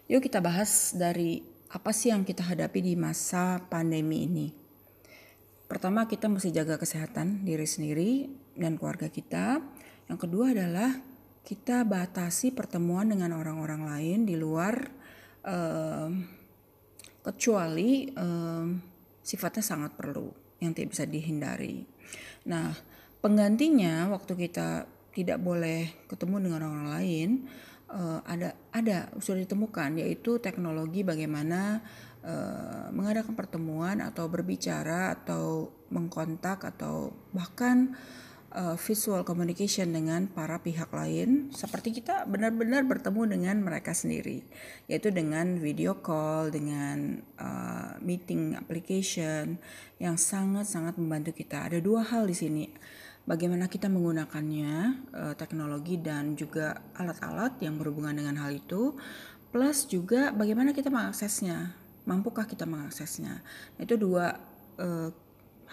Yuk 0.06 0.22
kita 0.22 0.38
bahas 0.38 0.94
dari 0.94 1.42
apa 1.72 1.90
sih 1.90 2.14
yang 2.14 2.22
kita 2.22 2.46
hadapi 2.46 2.84
di 2.86 2.94
masa 2.94 3.58
pandemi 3.72 4.30
ini. 4.30 4.65
Pertama 5.66 6.06
kita 6.06 6.30
mesti 6.30 6.54
jaga 6.54 6.78
kesehatan 6.78 7.42
diri 7.42 7.66
sendiri 7.66 8.30
dan 8.54 8.78
keluarga 8.78 9.10
kita. 9.10 9.62
Yang 10.06 10.20
kedua 10.30 10.54
adalah 10.54 10.94
kita 11.46 11.86
batasi 11.86 12.54
pertemuan 12.54 13.10
dengan 13.10 13.34
orang-orang 13.38 13.86
lain 13.86 14.20
di 14.30 14.38
luar 14.38 14.78
um, 15.46 16.26
kecuali 17.26 18.10
um, 18.14 18.78
sifatnya 19.26 19.66
sangat 19.66 19.98
perlu 19.98 20.30
yang 20.62 20.78
tidak 20.78 20.94
bisa 20.94 21.06
dihindari. 21.10 21.82
Nah, 22.46 22.70
penggantinya 23.22 24.10
waktu 24.14 24.38
kita 24.38 24.86
tidak 25.14 25.42
boleh 25.42 26.06
ketemu 26.06 26.46
dengan 26.46 26.62
orang 26.70 26.88
lain 26.94 27.30
uh, 27.90 28.20
ada 28.26 28.56
ada 28.74 29.10
sudah 29.20 29.44
ditemukan 29.46 30.02
yaitu 30.02 30.38
teknologi 30.42 31.06
bagaimana 31.06 31.82
uh, 32.26 32.90
mengadakan 32.90 33.38
pertemuan 33.38 34.02
atau 34.02 34.26
berbicara 34.30 35.14
atau 35.14 35.70
mengkontak 35.94 36.66
atau 36.66 37.14
bahkan 37.32 37.94
uh, 38.56 38.76
visual 38.80 39.22
communication 39.28 39.92
dengan 39.92 40.26
para 40.32 40.58
pihak 40.64 40.90
lain. 40.90 41.52
Seperti 41.54 42.02
kita 42.02 42.26
benar-benar 42.26 42.88
bertemu 42.88 43.38
dengan 43.38 43.56
mereka 43.62 43.92
sendiri 43.92 44.42
yaitu 44.90 45.12
dengan 45.12 45.60
video 45.60 46.00
call 46.00 46.50
dengan 46.50 47.22
uh, 47.38 48.00
meeting 48.02 48.56
application 48.58 49.60
yang 50.02 50.16
sangat-sangat 50.16 50.98
membantu 50.98 51.36
kita. 51.36 51.70
Ada 51.70 51.80
dua 51.84 52.08
hal 52.08 52.26
di 52.26 52.36
sini 52.36 52.66
bagaimana 53.26 53.66
kita 53.70 53.90
menggunakannya 53.90 54.74
uh, 55.14 55.34
teknologi 55.38 55.98
dan 55.98 56.38
juga 56.38 56.82
alat-alat 56.98 57.58
yang 57.62 57.78
berhubungan 57.78 58.14
dengan 58.14 58.38
hal 58.42 58.54
itu 58.54 58.94
plus 59.50 59.90
juga 59.90 60.34
bagaimana 60.34 60.74
kita 60.74 60.94
mengaksesnya 60.94 61.74
mampukah 62.06 62.46
kita 62.46 62.70
mengaksesnya 62.70 63.42
itu 63.82 63.98
dua 63.98 64.38
uh, 64.78 65.10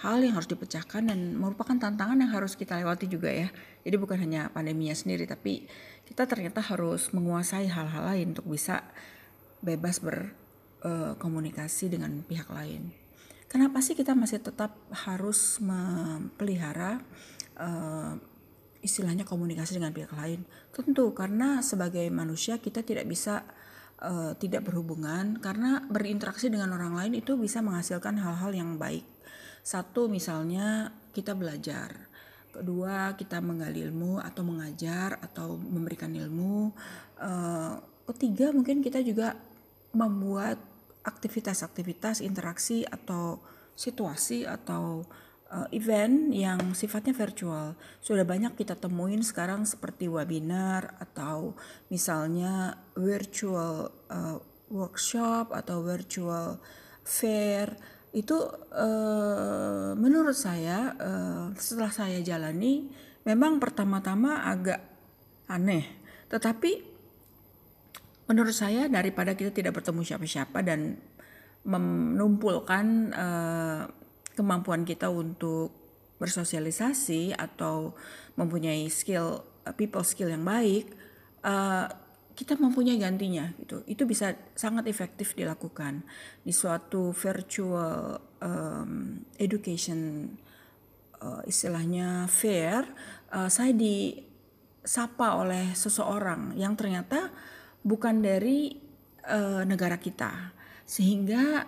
hal 0.00 0.18
yang 0.24 0.34
harus 0.34 0.48
dipecahkan 0.48 1.04
dan 1.04 1.36
merupakan 1.36 1.76
tantangan 1.76 2.16
yang 2.16 2.32
harus 2.32 2.56
kita 2.56 2.80
lewati 2.80 3.06
juga 3.06 3.28
ya. 3.28 3.52
Jadi 3.84 3.96
bukan 4.00 4.18
hanya 4.18 4.48
pandeminya 4.48 4.96
sendiri 4.96 5.28
tapi 5.28 5.68
kita 6.08 6.24
ternyata 6.24 6.64
harus 6.64 7.12
menguasai 7.12 7.68
hal-hal 7.68 8.02
lain 8.08 8.32
untuk 8.34 8.48
bisa 8.48 8.82
bebas 9.62 10.00
berkomunikasi 10.00 11.86
uh, 11.86 11.90
dengan 11.92 12.24
pihak 12.24 12.48
lain. 12.50 12.90
Kenapa 13.52 13.84
sih 13.84 13.92
kita 13.92 14.16
masih 14.16 14.40
tetap 14.40 14.72
harus 15.04 15.60
memelihara 15.60 17.04
uh, 17.62 18.18
istilahnya 18.82 19.22
komunikasi 19.22 19.78
dengan 19.78 19.94
pihak 19.94 20.10
lain? 20.18 20.42
Tentu 20.74 21.14
karena 21.14 21.62
sebagai 21.62 22.10
manusia 22.10 22.58
kita 22.58 22.82
tidak 22.82 23.06
bisa 23.06 23.46
uh, 24.02 24.34
tidak 24.34 24.66
berhubungan 24.66 25.38
karena 25.38 25.86
berinteraksi 25.86 26.50
dengan 26.50 26.74
orang 26.74 26.98
lain 26.98 27.22
itu 27.22 27.38
bisa 27.38 27.62
menghasilkan 27.62 28.18
hal-hal 28.18 28.50
yang 28.50 28.74
baik 28.74 29.06
satu 29.62 30.10
misalnya 30.10 30.90
kita 31.14 31.38
belajar. 31.38 32.10
Kedua 32.52 33.16
kita 33.16 33.40
menggali 33.40 33.80
ilmu 33.88 34.20
atau 34.20 34.42
mengajar 34.44 35.16
atau 35.22 35.56
memberikan 35.56 36.12
ilmu. 36.12 36.74
Uh, 37.16 37.78
ketiga 38.12 38.50
mungkin 38.52 38.82
kita 38.82 39.00
juga 39.00 39.38
membuat 39.94 40.58
aktivitas-aktivitas 41.06 42.20
interaksi 42.20 42.84
atau 42.84 43.40
situasi 43.78 44.44
atau 44.44 45.06
uh, 45.52 45.68
event 45.70 46.32
yang 46.32 46.72
sifatnya 46.72 47.12
virtual. 47.12 47.76
Sudah 48.00 48.24
banyak 48.24 48.56
kita 48.56 48.74
temuin 48.74 49.20
sekarang 49.20 49.68
seperti 49.68 50.08
webinar 50.08 50.96
atau 50.98 51.52
misalnya 51.92 52.80
virtual 52.96 53.92
uh, 54.08 54.40
workshop 54.72 55.52
atau 55.52 55.84
virtual 55.84 56.56
fair 57.04 57.76
itu 58.12 58.36
uh, 58.76 59.96
menurut 59.96 60.36
saya 60.36 60.92
uh, 60.96 61.44
setelah 61.56 61.92
saya 61.92 62.18
jalani 62.20 62.92
memang 63.24 63.56
pertama-tama 63.56 64.44
agak 64.44 64.80
aneh 65.48 65.88
tetapi 66.28 66.84
menurut 68.28 68.52
saya 68.52 68.88
daripada 68.88 69.32
kita 69.32 69.52
tidak 69.52 69.80
bertemu 69.80 70.04
siapa-siapa 70.04 70.60
dan 70.60 71.00
menumpulkan 71.64 73.16
kemampuan 74.36 74.84
kita 74.88 75.12
untuk 75.12 75.72
bersosialisasi 76.16 77.34
atau 77.34 77.92
mempunyai 78.38 78.86
skill 78.86 79.42
people 79.74 80.06
skill 80.06 80.30
yang 80.30 80.46
baik 80.46 80.90
uh, 81.42 81.90
kita 82.32 82.56
mempunyai 82.56 82.96
gantinya 82.96 83.52
gitu. 83.60 83.84
Itu 83.84 84.08
bisa 84.08 84.32
sangat 84.56 84.88
efektif 84.88 85.36
dilakukan 85.36 86.00
di 86.40 86.50
suatu 86.50 87.12
virtual 87.12 88.16
um, 88.40 89.20
education 89.36 90.32
uh, 91.20 91.44
istilahnya 91.44 92.24
fair. 92.32 92.88
Uh, 93.28 93.52
saya 93.52 93.76
di 93.76 94.16
disapa 94.82 95.38
oleh 95.38 95.78
seseorang 95.78 96.58
yang 96.58 96.74
ternyata 96.74 97.30
bukan 97.86 98.18
dari 98.18 98.74
uh, 99.30 99.62
negara 99.62 99.94
kita. 99.94 100.50
Sehingga 100.82 101.62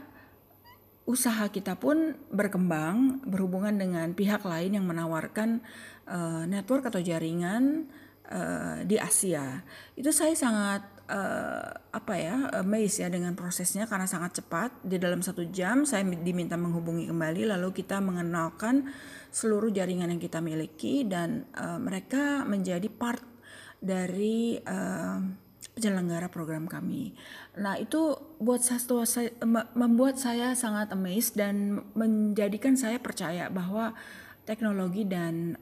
usaha 1.05 1.53
kita 1.53 1.77
pun 1.77 2.17
berkembang 2.33 3.21
berhubungan 3.29 3.77
dengan 3.77 4.17
pihak 4.17 4.41
lain 4.45 4.81
yang 4.81 4.87
menawarkan 4.89 5.61
uh, 6.09 6.49
network 6.49 6.89
atau 6.89 7.05
jaringan 7.05 7.89
uh, 8.33 8.81
di 8.89 8.97
Asia. 8.97 9.61
Itu 9.93 10.17
saya 10.17 10.33
sangat 10.33 10.95
uh, 11.09 11.69
apa 11.93 12.15
ya 12.17 12.37
amazed 12.65 13.05
ya 13.05 13.09
dengan 13.13 13.37
prosesnya 13.37 13.85
karena 13.85 14.09
sangat 14.09 14.41
cepat 14.41 14.81
di 14.81 14.97
dalam 14.97 15.21
satu 15.21 15.45
jam 15.53 15.85
saya 15.85 16.05
diminta 16.05 16.57
menghubungi 16.57 17.13
kembali 17.13 17.53
lalu 17.53 17.77
kita 17.77 18.01
mengenalkan 18.01 18.89
seluruh 19.29 19.69
jaringan 19.69 20.09
yang 20.09 20.23
kita 20.23 20.41
miliki 20.41 21.05
dan 21.05 21.45
uh, 21.53 21.77
mereka 21.77 22.49
menjadi 22.49 22.89
part 22.89 23.25
dari 23.85 24.57
uh, 24.65 25.44
penyelenggara 25.75 26.31
program 26.31 26.71
kami. 26.71 27.19
Nah 27.59 27.75
itu 27.77 28.15
buat 28.39 28.63
saya, 28.63 29.31
membuat 29.75 30.23
saya 30.23 30.55
sangat 30.55 30.95
amazed 30.95 31.35
dan 31.35 31.83
menjadikan 31.99 32.79
saya 32.79 33.03
percaya 33.03 33.51
bahwa 33.51 33.93
teknologi 34.47 35.03
dan 35.03 35.59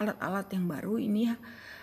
alat-alat 0.00 0.46
um, 0.48 0.54
yang 0.56 0.64
baru 0.66 0.94
ini 0.96 1.22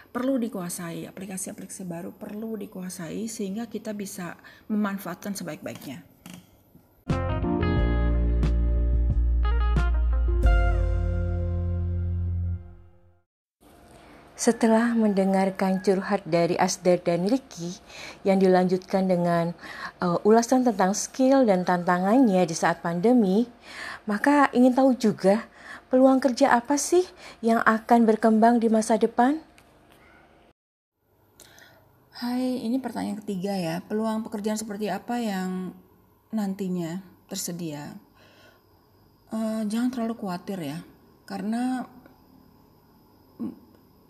perlu 0.09 0.39
dikuasai, 0.39 1.05
aplikasi-aplikasi 1.11 1.83
baru 1.85 2.15
perlu 2.15 2.55
dikuasai 2.55 3.27
sehingga 3.27 3.67
kita 3.67 3.91
bisa 3.91 4.39
memanfaatkan 4.71 5.35
sebaik-baiknya. 5.35 6.14
Setelah 14.35 14.91
mendengarkan 14.91 15.79
curhat 15.79 16.27
dari 16.27 16.59
Asdar 16.59 16.99
dan 16.99 17.23
Ricky 17.23 17.79
yang 18.27 18.35
dilanjutkan 18.35 19.07
dengan 19.07 19.55
uh, 20.03 20.19
ulasan 20.27 20.67
tentang 20.67 20.91
skill 20.91 21.47
dan 21.47 21.63
tantangannya 21.63 22.43
di 22.43 22.51
saat 22.51 22.83
pandemi, 22.83 23.47
maka 24.03 24.51
ingin 24.51 24.75
tahu 24.75 24.91
juga 24.99 25.47
peluang 25.87 26.19
kerja 26.19 26.51
apa 26.51 26.75
sih 26.75 27.07
yang 27.39 27.63
akan 27.63 28.03
berkembang 28.03 28.59
di 28.59 28.67
masa 28.67 28.99
depan? 28.99 29.39
Hai, 32.19 32.59
ini 32.59 32.75
pertanyaan 32.75 33.23
ketiga 33.23 33.55
ya. 33.55 33.79
Peluang 33.87 34.19
pekerjaan 34.19 34.59
seperti 34.59 34.91
apa 34.91 35.15
yang 35.15 35.71
nantinya 36.35 36.99
tersedia? 37.31 37.95
Uh, 39.31 39.63
jangan 39.71 39.95
terlalu 39.95 40.19
khawatir 40.19 40.59
ya, 40.59 40.83
karena 41.23 41.87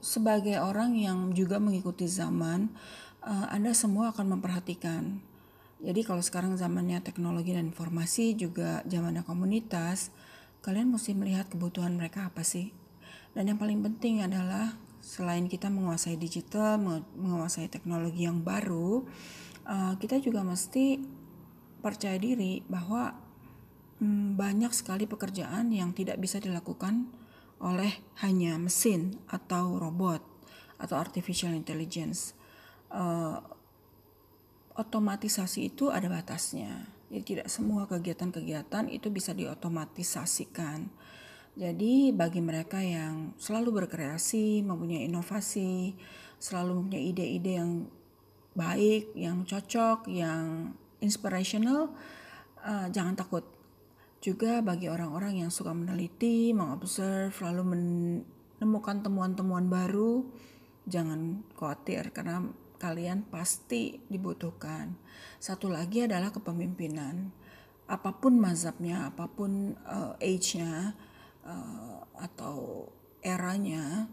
sebagai 0.06 0.62
orang 0.62 0.94
yang 0.94 1.34
juga 1.34 1.58
mengikuti 1.58 2.06
zaman, 2.06 2.70
uh, 3.26 3.50
Anda 3.50 3.74
semua 3.74 4.14
akan 4.14 4.38
memperhatikan. 4.38 5.18
Jadi 5.82 6.06
kalau 6.06 6.22
sekarang 6.22 6.54
zamannya 6.54 7.02
teknologi 7.02 7.58
dan 7.58 7.74
informasi 7.74 8.38
juga 8.38 8.86
zamannya 8.86 9.26
komunitas, 9.26 10.14
kalian 10.62 10.94
mesti 10.94 11.18
melihat 11.18 11.50
kebutuhan 11.50 11.98
mereka 11.98 12.30
apa 12.30 12.46
sih. 12.46 12.70
Dan 13.34 13.50
yang 13.50 13.58
paling 13.58 13.82
penting 13.82 14.22
adalah 14.22 14.78
selain 15.02 15.50
kita 15.50 15.74
menguasai 15.74 16.22
digital, 16.22 16.78
menguasai 17.18 17.66
teknologi 17.66 18.30
yang 18.30 18.46
baru, 18.46 19.10
uh, 19.66 19.98
kita 19.98 20.22
juga 20.22 20.46
mesti 20.46 21.02
percaya 21.82 22.18
diri 22.22 22.62
bahwa 22.70 23.14
um, 24.02 24.38
banyak 24.38 24.70
sekali 24.70 25.10
pekerjaan 25.10 25.74
yang 25.74 25.98
tidak 25.98 26.22
bisa 26.22 26.38
dilakukan 26.38 27.10
oleh 27.66 27.98
hanya 28.22 28.62
mesin 28.62 29.18
atau 29.26 29.82
robot 29.82 30.22
atau 30.78 31.02
artificial 31.02 31.58
intelligence. 31.58 32.38
Uh, 32.94 33.42
otomatisasi 34.78 35.74
itu 35.74 35.90
ada 35.90 36.06
batasnya. 36.06 36.86
Jadi 37.10 37.24
tidak 37.26 37.48
semua 37.50 37.90
kegiatan-kegiatan 37.90 38.86
itu 38.94 39.10
bisa 39.10 39.34
diotomatisasikan. 39.34 40.94
Jadi 41.56 42.12
bagi 42.12 42.44
mereka 42.44 42.84
yang 42.84 43.32
selalu 43.40 43.82
berkreasi, 43.84 44.62
mempunyai 44.62 45.08
inovasi, 45.08 45.96
selalu 46.36 46.84
mempunyai 46.84 47.04
ide-ide 47.16 47.52
yang 47.64 47.88
baik, 48.52 49.16
yang 49.16 49.48
cocok, 49.48 50.12
yang 50.12 50.76
inspirational, 51.00 51.96
uh, 52.60 52.92
jangan 52.92 53.16
takut. 53.16 53.55
Juga 54.26 54.58
bagi 54.66 54.90
orang-orang 54.90 55.46
yang 55.46 55.54
suka 55.54 55.70
meneliti, 55.70 56.50
mengobserv, 56.50 57.30
lalu 57.46 57.78
menemukan 57.78 59.06
temuan-temuan 59.06 59.70
baru, 59.70 60.26
jangan 60.90 61.46
khawatir 61.54 62.10
karena 62.10 62.42
kalian 62.82 63.22
pasti 63.30 64.02
dibutuhkan. 64.10 64.98
Satu 65.38 65.70
lagi 65.70 66.10
adalah 66.10 66.34
kepemimpinan. 66.34 67.30
Apa 67.86 68.18
pun 68.18 68.42
mazhabnya, 68.42 69.14
apa 69.14 69.30
pun 69.30 69.78
uh, 69.86 70.18
age-nya, 70.18 70.98
uh, 71.46 72.02
atau 72.18 72.90
eranya 73.22 74.10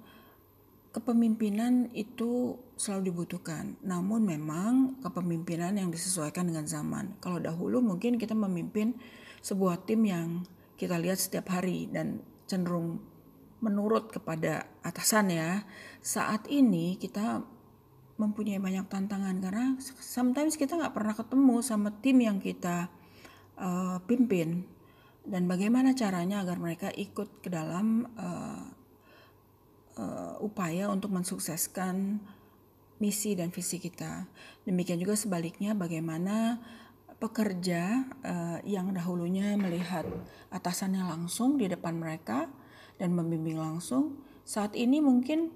kepemimpinan 0.92 1.88
itu 1.96 2.60
selalu 2.76 3.08
dibutuhkan. 3.08 3.80
Namun 3.80 4.28
memang 4.28 5.00
kepemimpinan 5.00 5.80
yang 5.80 5.88
disesuaikan 5.88 6.52
dengan 6.52 6.68
zaman. 6.68 7.16
Kalau 7.24 7.40
dahulu 7.40 7.80
mungkin 7.80 8.20
kita 8.20 8.36
memimpin 8.36 9.00
sebuah 9.42 9.84
tim 9.84 10.06
yang 10.06 10.28
kita 10.78 10.96
lihat 10.96 11.18
setiap 11.18 11.50
hari 11.50 11.90
dan 11.90 12.22
cenderung 12.46 13.02
menurut 13.62 14.10
kepada 14.10 14.66
atasan 14.82 15.30
ya. 15.30 15.66
Saat 16.02 16.50
ini 16.50 16.98
kita 16.98 17.42
mempunyai 18.18 18.62
banyak 18.62 18.86
tantangan 18.86 19.36
karena 19.42 19.74
sometimes 19.98 20.54
kita 20.54 20.78
nggak 20.78 20.94
pernah 20.94 21.14
ketemu 21.14 21.56
sama 21.62 21.90
tim 22.02 22.22
yang 22.22 22.38
kita 22.38 22.86
uh, 23.58 23.98
pimpin 24.06 24.62
dan 25.22 25.46
bagaimana 25.46 25.94
caranya 25.94 26.42
agar 26.42 26.58
mereka 26.58 26.90
ikut 26.94 27.42
ke 27.42 27.48
dalam 27.50 28.10
uh, 28.18 28.66
uh, 29.98 30.34
upaya 30.42 30.90
untuk 30.90 31.14
mensukseskan 31.14 32.18
misi 32.98 33.34
dan 33.34 33.50
visi 33.50 33.82
kita. 33.82 34.30
Demikian 34.66 35.02
juga 35.02 35.18
sebaliknya 35.18 35.74
bagaimana 35.74 36.62
pekerja 37.22 38.02
uh, 38.26 38.58
yang 38.66 38.90
dahulunya 38.90 39.54
melihat 39.54 40.02
atasannya 40.50 41.06
langsung 41.06 41.54
di 41.54 41.70
depan 41.70 41.94
mereka 41.94 42.50
dan 42.98 43.14
membimbing 43.14 43.62
langsung, 43.62 44.18
saat 44.42 44.74
ini 44.74 44.98
mungkin 44.98 45.54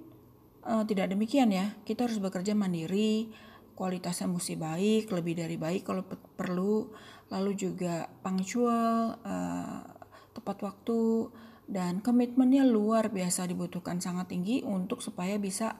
uh, 0.62 0.86
tidak 0.86 1.10
demikian 1.10 1.50
ya. 1.50 1.74
Kita 1.82 2.06
harus 2.06 2.22
bekerja 2.22 2.54
mandiri, 2.54 3.34
kualitasnya 3.74 4.30
mesti 4.30 4.54
baik, 4.54 5.10
lebih 5.10 5.42
dari 5.42 5.58
baik 5.58 5.82
kalau 5.82 6.06
perlu 6.38 6.86
lalu 7.34 7.58
juga 7.58 8.06
punctual, 8.22 9.18
uh, 9.26 9.82
tepat 10.30 10.62
waktu, 10.62 11.26
dan 11.66 11.98
komitmennya 11.98 12.62
luar 12.62 13.10
biasa 13.10 13.50
dibutuhkan 13.50 13.98
sangat 13.98 14.30
tinggi 14.30 14.62
untuk 14.62 15.02
supaya 15.02 15.34
bisa 15.34 15.74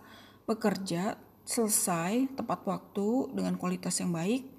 bekerja 0.50 1.14
selesai 1.46 2.34
tepat 2.34 2.66
waktu 2.66 3.30
dengan 3.30 3.54
kualitas 3.54 4.02
yang 4.02 4.10
baik 4.10 4.55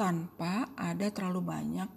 tanpa 0.00 0.72
ada 0.80 1.12
terlalu 1.12 1.44
banyak 1.44 1.90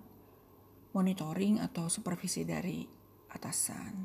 monitoring 0.92 1.64
atau 1.64 1.88
supervisi 1.88 2.44
dari 2.44 2.84
atasan. 3.32 4.04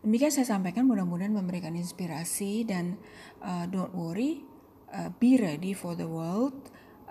Demikian 0.00 0.32
saya 0.32 0.56
sampaikan 0.56 0.88
mudah-mudahan 0.88 1.36
memberikan 1.36 1.76
inspirasi 1.76 2.64
dan 2.64 2.96
uh, 3.44 3.68
don't 3.68 3.92
worry, 3.92 4.40
uh, 4.96 5.12
be 5.20 5.36
ready 5.36 5.76
for 5.76 5.92
the 5.92 6.08
world 6.08 6.56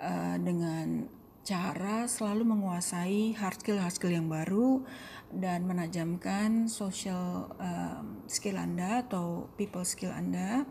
uh, 0.02 0.42
dengan 0.42 1.06
cara 1.46 2.10
selalu 2.10 2.44
menguasai 2.44 3.38
hard 3.38 3.62
skill 3.64 3.80
hard 3.80 3.94
skill 3.96 4.12
yang 4.12 4.28
baru 4.28 4.84
dan 5.32 5.64
menajamkan 5.64 6.68
social 6.68 7.52
um, 7.62 8.26
skill 8.28 8.58
Anda 8.60 9.06
atau 9.06 9.54
people 9.56 9.86
skill 9.86 10.12
Anda, 10.12 10.66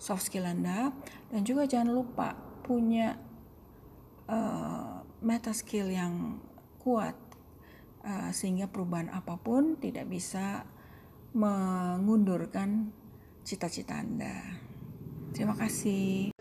soft 0.00 0.26
skill 0.26 0.48
Anda 0.48 0.90
dan 1.30 1.46
juga 1.46 1.68
jangan 1.68 1.94
lupa 1.94 2.34
punya 2.66 3.18
uh, 4.30 5.02
meta 5.22 5.50
skill 5.50 5.90
yang 5.90 6.38
kuat 6.82 7.18
uh, 8.06 8.30
sehingga 8.30 8.70
perubahan 8.70 9.10
apa 9.10 9.38
pun 9.38 9.74
tidak 9.78 10.06
bisa 10.06 10.62
mengundurkan 11.36 12.90
cita-cita 13.46 14.00
Anda. 14.00 14.42
Terima 15.34 15.52
kasih. 15.52 16.32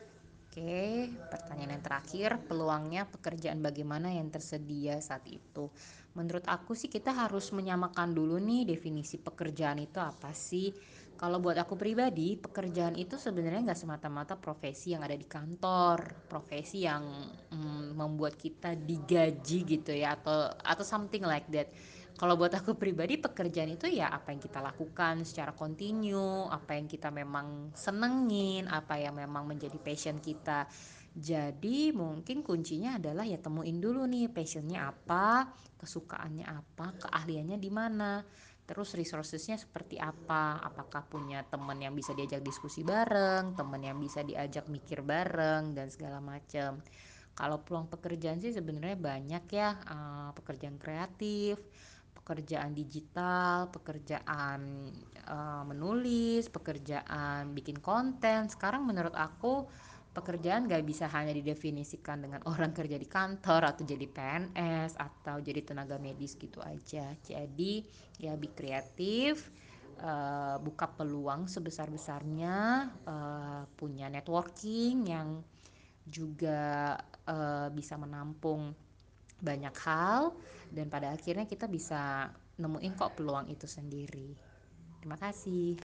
Oke, 0.56 1.12
pertanyaan 1.28 1.76
yang 1.76 1.84
terakhir, 1.84 2.30
peluangnya 2.48 3.04
pekerjaan 3.12 3.60
bagaimana 3.60 4.08
yang 4.08 4.32
tersedia 4.32 5.04
saat 5.04 5.28
itu? 5.28 5.68
Menurut 6.16 6.48
aku 6.48 6.72
sih 6.80 6.88
kita 6.88 7.12
harus 7.12 7.52
menyamakan 7.52 8.16
dulu 8.16 8.40
nih 8.40 8.64
definisi 8.64 9.20
pekerjaan 9.20 9.84
itu 9.84 10.00
apa 10.00 10.32
sih? 10.32 10.72
Kalau 11.16 11.40
buat 11.40 11.56
aku 11.56 11.80
pribadi, 11.80 12.36
pekerjaan 12.36 13.00
itu 13.00 13.16
sebenarnya 13.16 13.72
nggak 13.72 13.80
semata-mata 13.80 14.36
profesi 14.36 14.92
yang 14.92 15.00
ada 15.00 15.16
di 15.16 15.24
kantor, 15.24 16.28
profesi 16.28 16.84
yang 16.84 17.08
mm, 17.56 17.96
membuat 17.96 18.36
kita 18.36 18.76
digaji 18.76 19.64
gitu 19.64 19.96
ya, 19.96 20.20
atau 20.20 20.52
atau 20.60 20.84
something 20.84 21.24
like 21.24 21.48
that. 21.56 21.72
Kalau 22.16 22.40
buat 22.40 22.52
aku 22.56 22.80
pribadi 22.80 23.20
pekerjaan 23.20 23.76
itu 23.76 23.92
ya 23.92 24.08
apa 24.08 24.32
yang 24.32 24.40
kita 24.40 24.64
lakukan 24.64 25.28
secara 25.28 25.52
kontinu 25.52 26.48
apa 26.48 26.80
yang 26.80 26.88
kita 26.88 27.12
memang 27.12 27.76
senengin 27.76 28.72
apa 28.72 28.96
yang 28.96 29.20
memang 29.20 29.44
menjadi 29.44 29.76
passion 29.80 30.24
kita. 30.24 30.68
Jadi 31.16 31.96
mungkin 31.96 32.44
kuncinya 32.44 33.00
adalah 33.00 33.24
ya 33.24 33.40
temuin 33.40 33.80
dulu 33.80 34.04
nih 34.04 34.32
passionnya 34.32 34.92
apa 34.92 35.48
kesukaannya 35.80 36.44
apa 36.44 37.08
keahliannya 37.08 37.56
di 37.56 37.72
mana 37.72 38.20
terus 38.66 38.98
resourcesnya 38.98 39.62
seperti 39.62 40.02
apa 40.02 40.58
apakah 40.62 41.06
punya 41.06 41.46
teman 41.46 41.78
yang 41.78 41.94
bisa 41.94 42.18
diajak 42.18 42.42
diskusi 42.42 42.82
bareng 42.82 43.54
teman 43.54 43.82
yang 43.82 43.98
bisa 44.02 44.26
diajak 44.26 44.66
mikir 44.68 45.06
bareng 45.06 45.78
dan 45.78 45.94
segala 45.94 46.18
macam 46.18 46.82
kalau 47.38 47.62
peluang 47.62 47.86
pekerjaan 47.88 48.42
sih 48.42 48.52
sebenarnya 48.52 48.98
banyak 48.98 49.44
ya 49.54 49.70
uh, 49.86 50.30
pekerjaan 50.34 50.82
kreatif 50.82 51.62
pekerjaan 52.26 52.74
digital, 52.74 53.70
pekerjaan 53.70 54.90
uh, 55.30 55.62
menulis, 55.62 56.50
pekerjaan 56.50 57.54
bikin 57.54 57.78
konten. 57.78 58.50
Sekarang 58.50 58.82
menurut 58.82 59.14
aku 59.14 59.70
pekerjaan 60.16 60.72
gak 60.72 60.88
bisa 60.88 61.12
hanya 61.12 61.36
didefinisikan 61.36 62.24
dengan 62.24 62.40
orang 62.52 62.72
kerja 62.72 62.96
di 62.96 63.06
kantor 63.06 63.76
atau 63.76 63.84
jadi 63.84 64.08
PNS 64.08 64.96
atau 64.96 65.44
jadi 65.44 65.62
tenaga 65.68 66.00
medis 66.00 66.40
gitu 66.40 66.64
aja. 66.64 67.12
Jadi 67.20 67.84
ya 68.24 68.40
be 68.40 68.50
kreatif, 68.56 69.52
uh, 70.00 70.56
buka 70.64 70.88
peluang 70.96 71.52
sebesar-besarnya, 71.52 72.56
uh, 73.04 73.62
punya 73.76 74.08
networking 74.08 75.12
yang 75.12 75.44
juga 76.08 76.96
uh, 77.28 77.68
bisa 77.74 78.00
menampung 78.00 78.72
banyak 79.42 79.76
hal 79.84 80.32
dan 80.72 80.88
pada 80.88 81.12
akhirnya 81.12 81.44
kita 81.44 81.68
bisa 81.68 82.32
nemuin 82.56 82.96
kok 82.96 83.20
peluang 83.20 83.52
itu 83.52 83.68
sendiri. 83.68 84.32
Terima 85.04 85.20
kasih. 85.20 85.85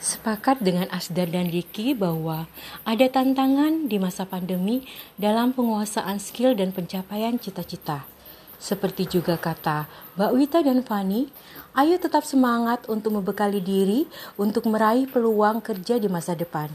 Sepakat 0.00 0.64
dengan 0.64 0.88
Asdar 0.88 1.28
dan 1.28 1.52
Riki 1.52 1.92
bahwa 1.92 2.48
ada 2.88 3.04
tantangan 3.04 3.84
di 3.84 4.00
masa 4.00 4.24
pandemi 4.24 4.88
dalam 5.20 5.52
penguasaan 5.52 6.16
skill 6.16 6.56
dan 6.56 6.72
pencapaian 6.72 7.36
cita-cita. 7.36 8.08
Seperti 8.56 9.04
juga 9.08 9.36
kata 9.36 9.88
Mbak 10.16 10.32
Wita 10.36 10.58
dan 10.64 10.80
Fani, 10.80 11.28
ayo 11.76 12.00
tetap 12.00 12.24
semangat 12.24 12.88
untuk 12.88 13.20
membekali 13.20 13.60
diri 13.60 14.08
untuk 14.40 14.68
meraih 14.72 15.04
peluang 15.04 15.60
kerja 15.60 16.00
di 16.00 16.08
masa 16.08 16.32
depan. 16.32 16.72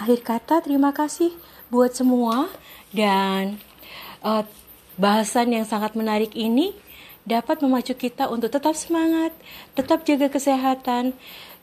Akhir 0.00 0.24
kata, 0.24 0.64
terima 0.64 0.96
kasih 0.96 1.36
buat 1.68 1.92
semua 1.92 2.48
dan 2.92 3.60
uh, 4.24 4.44
Bahasan 4.96 5.52
yang 5.52 5.68
sangat 5.68 5.92
menarik 5.92 6.32
ini 6.32 6.72
dapat 7.28 7.60
memacu 7.60 7.92
kita 7.92 8.32
untuk 8.32 8.48
tetap 8.48 8.72
semangat, 8.72 9.28
tetap 9.76 10.08
jaga 10.08 10.32
kesehatan. 10.32 11.12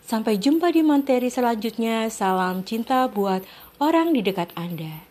Sampai 0.04 0.36
jumpa 0.36 0.68
di 0.76 0.84
materi 0.84 1.32
selanjutnya. 1.32 2.12
Salam 2.12 2.68
cinta 2.68 3.08
buat 3.08 3.48
orang 3.80 4.12
di 4.12 4.20
dekat 4.20 4.52
Anda. 4.60 5.08